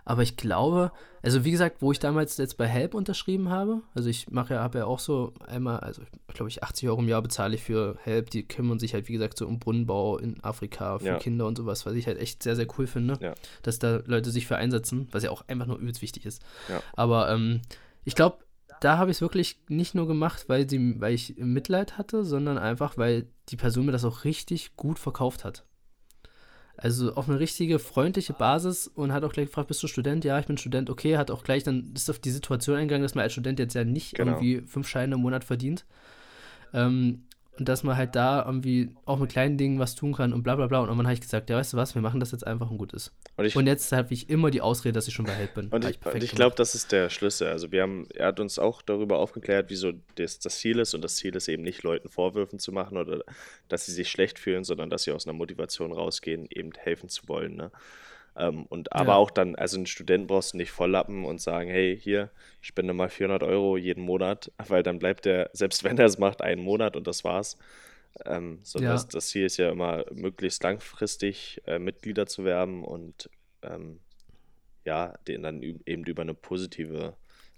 [0.06, 0.92] Aber ich glaube,
[1.22, 4.62] also wie gesagt, wo ich damals jetzt bei Help unterschrieben habe, also ich mache ja,
[4.62, 7.98] habe ja auch so einmal, also glaube ich, 80 Euro im Jahr bezahle ich für
[8.04, 11.18] Help, die kümmern sich halt, wie gesagt, so um Brunnenbau in Afrika für ja.
[11.20, 13.34] Kinder und sowas, was ich halt echt sehr, sehr cool finde, ja.
[13.62, 16.42] dass da Leute sich für einsetzen, was ja auch einfach nur übelst wichtig ist.
[16.68, 16.82] Ja.
[16.94, 17.62] Aber ähm,
[18.04, 18.40] ich glaube,
[18.82, 22.58] da habe ich es wirklich nicht nur gemacht, weil, sie, weil ich Mitleid hatte, sondern
[22.58, 25.64] einfach, weil die Person mir das auch richtig gut verkauft hat.
[26.84, 30.26] Also auf eine richtige freundliche Basis und hat auch gleich gefragt, bist du Student?
[30.26, 30.90] Ja, ich bin Student.
[30.90, 33.74] Okay, hat auch gleich dann ist auf die Situation eingegangen, dass man als Student jetzt
[33.74, 34.34] ja nicht genau.
[34.34, 35.86] irgendwie fünf Scheine im Monat verdient.
[36.74, 37.24] Ähm,
[37.60, 40.56] und dass man halt da irgendwie auch mit kleinen Dingen was tun kann und bla
[40.56, 40.80] bla bla.
[40.80, 42.80] Und irgendwann habe ich gesagt, ja, weißt du was, wir machen das jetzt einfach und
[42.80, 43.12] gut ist.
[43.38, 45.68] Und, ich, und jetzt habe ich immer die Ausrede, dass ich schon bei Held bin.
[45.68, 47.50] Und ich, ich, ich glaube, das ist der Schlüssel.
[47.50, 50.96] Also wir haben, er hat uns auch darüber aufgeklärt, wieso das, das Ziel ist.
[50.96, 53.22] Und das Ziel ist eben nicht, Leuten Vorwürfen zu machen oder
[53.70, 57.28] dass sie sich schlecht fühlen, sondern dass sie aus einer Motivation rausgehen, eben helfen zu
[57.28, 57.56] wollen.
[57.56, 57.72] Ne?
[58.36, 59.16] Ähm, und aber ja.
[59.16, 62.32] auch dann, also einen Studenten brauchst du nicht volllappen und sagen, hey, hier,
[62.62, 66.42] spende mal 400 Euro jeden Monat, weil dann bleibt der, selbst wenn er es macht,
[66.42, 67.58] einen Monat und das war's.
[68.26, 68.94] Ähm, sondern ja.
[68.94, 73.28] das, das, Ziel ist ja immer, möglichst langfristig äh, Mitglieder zu werben und
[73.64, 74.00] ähm,
[74.86, 77.16] ja, den dann eben über eine positive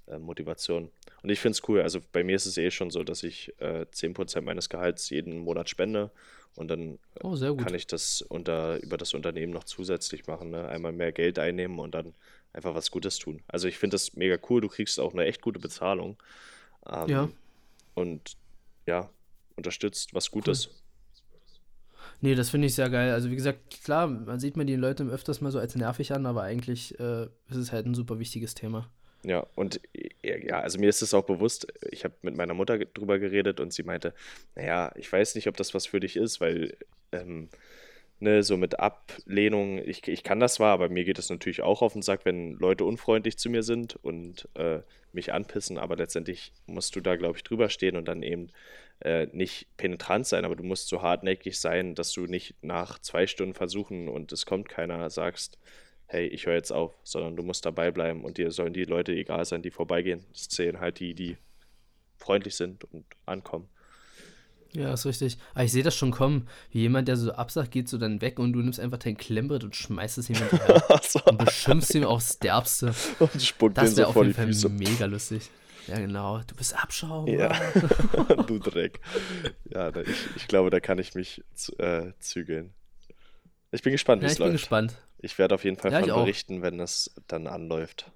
[0.07, 0.91] äh, Motivation.
[1.23, 1.81] Und ich finde es cool.
[1.81, 5.39] Also bei mir ist es eh schon so, dass ich äh, 10% meines Gehalts jeden
[5.39, 6.11] Monat spende
[6.55, 10.51] und dann oh, kann ich das unter, über das Unternehmen noch zusätzlich machen.
[10.51, 10.67] Ne?
[10.67, 12.13] Einmal mehr Geld einnehmen und dann
[12.53, 13.41] einfach was Gutes tun.
[13.47, 14.61] Also ich finde das mega cool.
[14.61, 16.17] Du kriegst auch eine echt gute Bezahlung.
[16.87, 17.29] Ähm, ja.
[17.93, 18.37] Und
[18.85, 19.09] ja,
[19.55, 20.67] unterstützt was Gutes.
[20.67, 20.75] Cool.
[22.21, 23.11] Nee, das finde ich sehr geil.
[23.11, 26.25] Also wie gesagt, klar, man sieht mir die Leute öfters mal so als nervig an,
[26.25, 28.89] aber eigentlich äh, ist es halt ein super wichtiges Thema.
[29.27, 29.81] Ja, und
[30.23, 33.73] ja, also mir ist es auch bewusst, ich habe mit meiner Mutter drüber geredet und
[33.73, 34.13] sie meinte,
[34.53, 36.77] naja, ich weiß nicht, ob das was für dich ist, weil
[37.11, 37.49] ähm,
[38.19, 41.81] ne, so mit Ablehnung, ich, ich kann das zwar, aber mir geht es natürlich auch
[41.81, 46.53] auf den Sack, wenn Leute unfreundlich zu mir sind und äh, mich anpissen, aber letztendlich
[46.67, 48.51] musst du da, glaube ich, drüber stehen und dann eben
[48.99, 53.25] äh, nicht penetrant sein, aber du musst so hartnäckig sein, dass du nicht nach zwei
[53.25, 55.57] Stunden versuchen und es kommt keiner, sagst,
[56.07, 59.13] hey, ich höre jetzt auf, sondern du musst dabei bleiben und dir sollen die Leute
[59.13, 60.25] egal sein, die vorbeigehen.
[60.33, 61.37] Es zählen halt die, die
[62.17, 63.67] freundlich sind und ankommen.
[64.75, 65.37] Ja, ist richtig.
[65.53, 66.47] Aber ich sehe das schon kommen.
[66.71, 69.63] Wie jemand, der so absagt, geht so dann weg und du nimmst einfach dein Klemmbrett
[69.63, 70.83] und schmeißt es ihm hinterher.
[71.01, 71.21] so.
[71.25, 72.93] Und beschimpfst ihn aufs Derbste.
[73.19, 74.69] Und spuckt das wäre so auf jeden Fall Füße.
[74.69, 75.49] mega lustig.
[75.87, 76.41] Ja, genau.
[76.45, 77.25] Du bist Abschau.
[77.27, 77.53] Ja.
[78.47, 78.99] du Dreck.
[79.69, 81.41] Ja, ich, ich glaube, da kann ich mich
[81.77, 82.73] äh, zügeln.
[83.75, 84.47] Ich bin gespannt, wie ja, es läuft.
[84.47, 84.97] Ich bin gespannt.
[85.19, 88.11] Ich werde auf jeden Fall ja, von berichten, wenn das dann anläuft.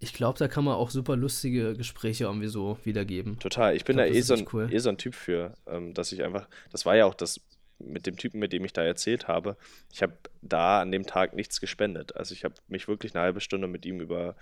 [0.00, 3.38] Ich glaube, da kann man auch super lustige Gespräche irgendwie so wiedergeben.
[3.38, 3.74] Total.
[3.74, 4.72] Ich bin ich glaub, da eh so, ein, cool.
[4.72, 7.40] eh so ein Typ für, ähm, dass ich einfach, das war ja auch das
[7.78, 9.56] mit dem Typen, mit dem ich da erzählt habe.
[9.92, 12.14] Ich habe da an dem Tag nichts gespendet.
[12.16, 14.36] Also ich habe mich wirklich eine halbe Stunde mit ihm über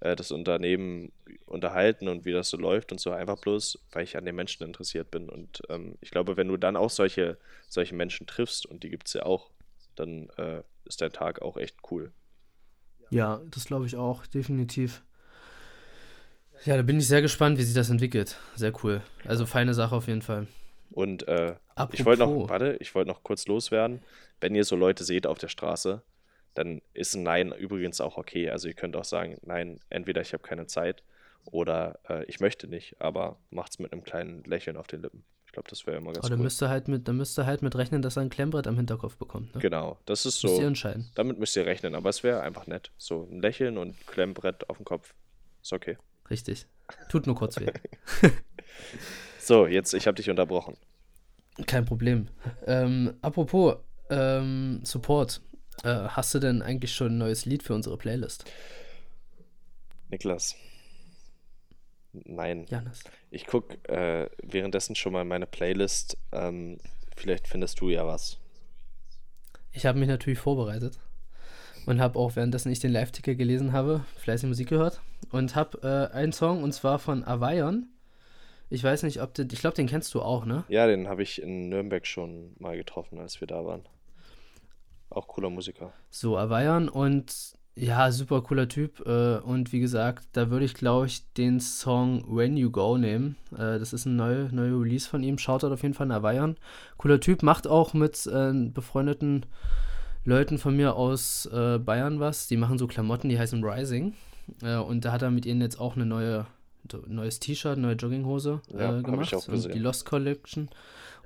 [0.00, 1.12] äh, das Unternehmen
[1.46, 4.64] unterhalten und wie das so läuft und so einfach bloß, weil ich an den Menschen
[4.64, 5.28] interessiert bin.
[5.28, 7.38] Und ähm, ich glaube, wenn du dann auch solche,
[7.68, 9.50] solche Menschen triffst, und die gibt es ja auch,
[9.96, 12.12] dann äh, ist dein Tag auch echt cool.
[13.10, 15.02] Ja, das glaube ich auch, definitiv.
[16.64, 18.36] Ja, da bin ich sehr gespannt, wie sich das entwickelt.
[18.56, 19.00] Sehr cool.
[19.24, 20.46] Also feine Sache auf jeden Fall.
[20.90, 21.54] Und äh,
[21.92, 24.00] ich wollte noch, warte, ich wollte noch kurz loswerden.
[24.40, 26.02] Wenn ihr so Leute seht auf der Straße,
[26.54, 28.50] dann ist ein Nein übrigens auch okay.
[28.50, 31.02] Also ihr könnt auch sagen, nein, entweder ich habe keine Zeit
[31.44, 35.24] oder äh, ich möchte nicht, aber macht's mit einem kleinen Lächeln auf den Lippen.
[35.46, 36.42] Ich glaube, das wäre immer ganz aber cool.
[36.42, 39.16] Müsst halt mit, dann müsst ihr halt mit rechnen, dass er ein Klemmbrett am Hinterkopf
[39.16, 39.54] bekommt.
[39.54, 39.60] Ne?
[39.60, 40.48] Genau, das ist so.
[40.48, 41.10] Müsst ihr entscheiden.
[41.14, 42.92] Damit müsst ihr rechnen, aber es wäre einfach nett.
[42.98, 45.14] So ein Lächeln und Klemmbrett auf dem Kopf.
[45.62, 45.96] Ist okay.
[46.28, 46.66] Richtig.
[47.08, 47.70] Tut nur kurz weh.
[49.38, 50.76] so, jetzt, ich habe dich unterbrochen.
[51.66, 52.28] Kein Problem.
[52.66, 53.76] Ähm, apropos
[54.10, 55.40] ähm, Support.
[55.84, 58.44] Äh, hast du denn eigentlich schon ein neues Lied für unsere Playlist?
[60.10, 60.56] Niklas.
[62.12, 62.66] Nein.
[62.68, 63.04] Janis.
[63.30, 66.16] Ich gucke äh, währenddessen schon mal meine Playlist.
[66.32, 66.78] Ähm,
[67.16, 68.38] vielleicht findest du ja was.
[69.72, 70.98] Ich habe mich natürlich vorbereitet
[71.86, 75.00] und habe auch währenddessen ich den Live-Ticker gelesen habe, fleißig Musik gehört
[75.30, 77.88] und habe äh, einen Song und zwar von Avion.
[78.70, 80.64] Ich weiß nicht, ob du, ich glaube, den kennst du auch, ne?
[80.68, 83.86] Ja, den habe ich in Nürnberg schon mal getroffen, als wir da waren.
[85.10, 85.92] Auch cooler Musiker.
[86.10, 89.06] So, Avion und ja, super cooler Typ.
[89.06, 93.36] Äh, und wie gesagt, da würde ich, glaube ich, den Song When You Go nehmen.
[93.52, 95.38] Äh, das ist ein neuer neue Release von ihm.
[95.38, 96.56] Schaut auf jeden Fall nach Bayern.
[96.96, 99.46] Cooler Typ, macht auch mit äh, befreundeten
[100.24, 102.48] Leuten von mir aus äh, Bayern was.
[102.48, 104.14] Die machen so Klamotten, die heißen Rising.
[104.62, 106.46] Äh, und da hat er mit ihnen jetzt auch eine neue
[107.06, 109.34] neues T-Shirt, neue Jogginghose ja, gemacht.
[109.34, 109.72] Auch gesehen.
[109.72, 110.68] Die Lost Collection.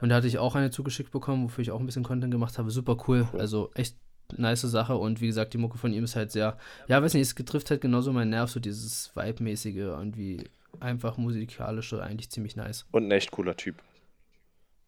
[0.00, 2.58] Und da hatte ich auch eine zugeschickt bekommen, wofür ich auch ein bisschen Content gemacht
[2.58, 2.70] habe.
[2.70, 3.28] Super cool.
[3.38, 3.96] Also echt
[4.36, 6.56] nice Sache und wie gesagt, die Mucke von ihm ist halt sehr,
[6.88, 10.44] ja, weiß nicht, es getrifft halt genauso meinen Nerv, so dieses Vibe-mäßige, irgendwie
[10.80, 12.86] einfach musikalische, eigentlich ziemlich nice.
[12.92, 13.82] Und ein echt cooler Typ.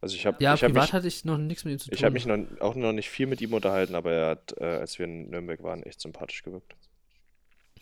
[0.01, 1.95] Also ich habe ja, ich privat mich, hatte ich noch nichts mit ihm zu tun.
[1.97, 4.65] Ich habe mich noch, auch noch nicht viel mit ihm unterhalten, aber er hat, äh,
[4.65, 6.75] als wir in Nürnberg waren, echt sympathisch gewirkt.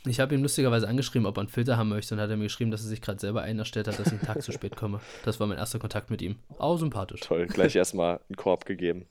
[0.06, 2.44] Ich habe ihm lustigerweise angeschrieben, ob er einen Filter haben möchte und hat er mir
[2.44, 5.00] geschrieben, dass er sich gerade selber einerstellt hat, dass ich einen Tag zu spät komme.
[5.24, 6.38] Das war mein erster Kontakt mit ihm.
[6.58, 7.22] Auch sympathisch.
[7.22, 9.06] Toll, gleich erstmal einen Korb gegeben.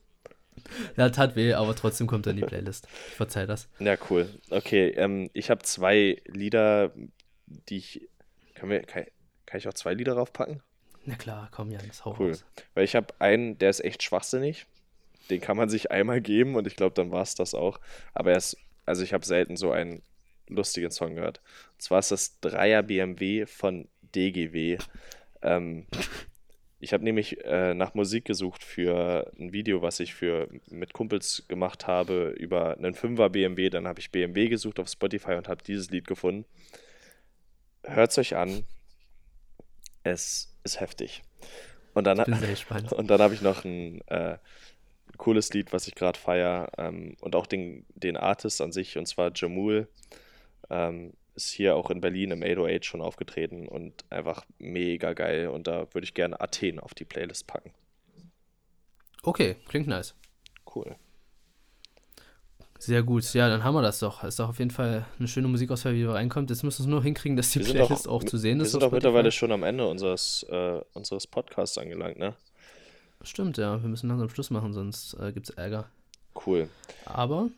[0.98, 2.86] Ja, tat weh, aber trotzdem kommt er in die Playlist.
[3.08, 3.68] Ich verzeih das.
[3.78, 4.28] Ja, cool.
[4.50, 6.92] Okay, ähm, ich habe zwei Lieder,
[7.46, 8.08] die ich.
[8.54, 9.04] Kann, wir, kann,
[9.46, 10.62] kann, ich auch zwei Lieder draufpacken?
[11.06, 12.28] Na klar, komm, Jan, das hau Cool.
[12.28, 12.44] raus.
[12.74, 14.66] Weil ich habe einen, der ist echt schwachsinnig.
[15.30, 17.80] Den kann man sich einmal geben und ich glaube, dann war es das auch.
[18.12, 20.02] Aber er ist, also ich habe selten so einen
[20.48, 21.40] lustigen Song gehört.
[21.74, 24.78] Und zwar ist das Dreier BMW von DGW.
[25.42, 25.86] Ähm,
[26.82, 31.44] ich habe nämlich äh, nach Musik gesucht für ein Video, was ich für mit Kumpels
[31.46, 33.70] gemacht habe über einen Fünfer BMW.
[33.70, 36.44] Dann habe ich BMW gesucht auf Spotify und habe dieses Lied gefunden.
[37.84, 38.64] Hört's euch an.
[40.02, 41.22] Es ist heftig.
[41.94, 42.18] Und dann,
[42.96, 44.38] und dann habe ich noch ein äh,
[45.18, 46.70] cooles Lied, was ich gerade feiere.
[46.78, 49.86] Ähm, und auch den, den Artist an sich, und zwar Jamul.
[50.70, 55.48] Ähm, ist hier auch in Berlin im 808 schon aufgetreten und einfach mega geil.
[55.48, 57.72] Und da würde ich gerne Athen auf die Playlist packen.
[59.22, 60.14] Okay, klingt nice.
[60.74, 60.96] Cool.
[62.78, 63.32] Sehr gut.
[63.34, 64.24] Ja, dann haben wir das doch.
[64.24, 66.50] Ist doch auf jeden Fall eine schöne Musikauswahl, wie wir reinkommt.
[66.50, 68.58] Jetzt müssen wir es nur hinkriegen, dass die Wir sind Playlist auch- auch, zu sehen
[68.58, 68.72] Wir ist.
[68.72, 72.34] sind auf auch mittlerweile schon am Ende unseres, äh, unseres Podcasts angelangt, ne?
[73.22, 73.80] Stimmt, ja.
[73.80, 75.88] Wir müssen langsam Schluss machen, sonst äh, gibt es Ärger.
[76.44, 76.68] Cool.
[77.04, 77.50] Aber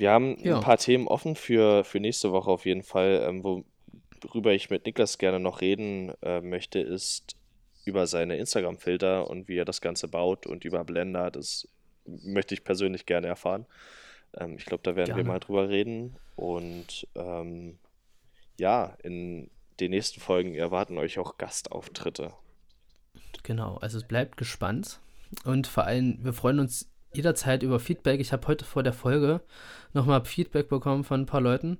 [0.00, 0.56] Wir haben Ja.
[0.56, 3.24] ein paar Themen offen für, für nächste Woche auf jeden Fall.
[3.28, 3.44] Ähm,
[4.22, 7.36] worüber ich mit Niklas gerne noch reden äh, möchte, ist
[7.84, 11.30] über seine Instagram-Filter und wie er das Ganze baut und über Blender.
[11.30, 11.68] Das
[12.06, 13.66] möchte ich persönlich gerne erfahren.
[14.38, 15.28] Ähm, ich glaube, da werden wir Gerne.
[15.28, 16.16] mal drüber reden.
[16.36, 17.78] Und ähm,
[18.58, 22.32] ja, in den nächsten Folgen erwarten euch auch Gastauftritte.
[23.42, 25.00] Genau, also es bleibt gespannt.
[25.44, 28.20] Und vor allem, wir freuen uns jederzeit über Feedback.
[28.20, 29.40] Ich habe heute vor der Folge
[29.92, 31.78] nochmal Feedback bekommen von ein paar Leuten.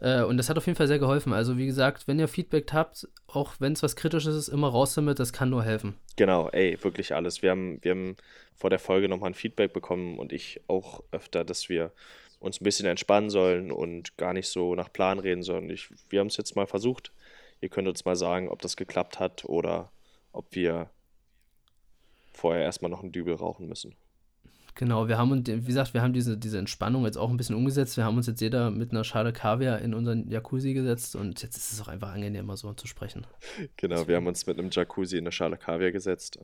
[0.00, 1.32] Äh, und das hat auf jeden Fall sehr geholfen.
[1.32, 4.94] Also wie gesagt, wenn ihr Feedback habt, auch wenn es was Kritisches ist, immer raus
[4.94, 5.94] damit, das kann nur helfen.
[6.16, 7.42] Genau, ey, wirklich alles.
[7.42, 8.16] Wir haben, wir haben
[8.54, 11.92] vor der Folge nochmal ein Feedback bekommen und ich auch öfter, dass wir
[12.40, 15.68] uns ein bisschen entspannen sollen und gar nicht so nach Plan reden sollen.
[15.70, 17.12] Ich, wir haben es jetzt mal versucht.
[17.60, 19.90] Ihr könnt uns mal sagen, ob das geklappt hat oder
[20.32, 20.90] ob wir
[22.32, 23.96] vorher erstmal noch einen Dübel rauchen müssen.
[24.78, 27.56] Genau, wir haben, und wie gesagt, wir haben diese, diese Entspannung jetzt auch ein bisschen
[27.56, 27.96] umgesetzt.
[27.96, 31.56] Wir haben uns jetzt jeder mit einer Schale Kaviar in unseren Jacuzzi gesetzt und jetzt
[31.56, 33.26] ist es auch einfach angenehmer, so zu sprechen.
[33.76, 36.38] Genau, wir haben uns mit einem Jacuzzi in eine Schale Kaviar gesetzt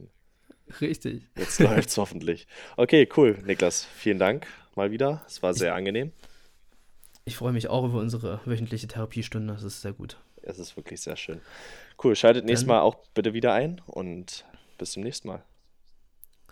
[0.81, 1.23] Richtig.
[1.37, 2.49] jetzt läuft es hoffentlich.
[2.77, 3.85] Okay, cool, Niklas.
[3.85, 5.23] Vielen Dank mal wieder.
[5.29, 6.11] Es war sehr angenehm.
[7.25, 9.53] Ich freue mich auch über unsere wöchentliche Therapiestunde.
[9.55, 10.17] Das ist sehr gut.
[10.43, 11.41] Es ist wirklich sehr schön.
[12.03, 14.45] Cool, schaltet nächstes Dann- Mal auch bitte wieder ein und
[14.77, 15.45] bis zum nächsten Mal.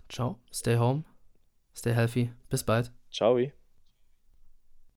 [0.08, 1.02] Ciao, stay home,
[1.74, 2.30] stay healthy.
[2.50, 2.92] Bis bald.
[3.10, 3.61] Ciao.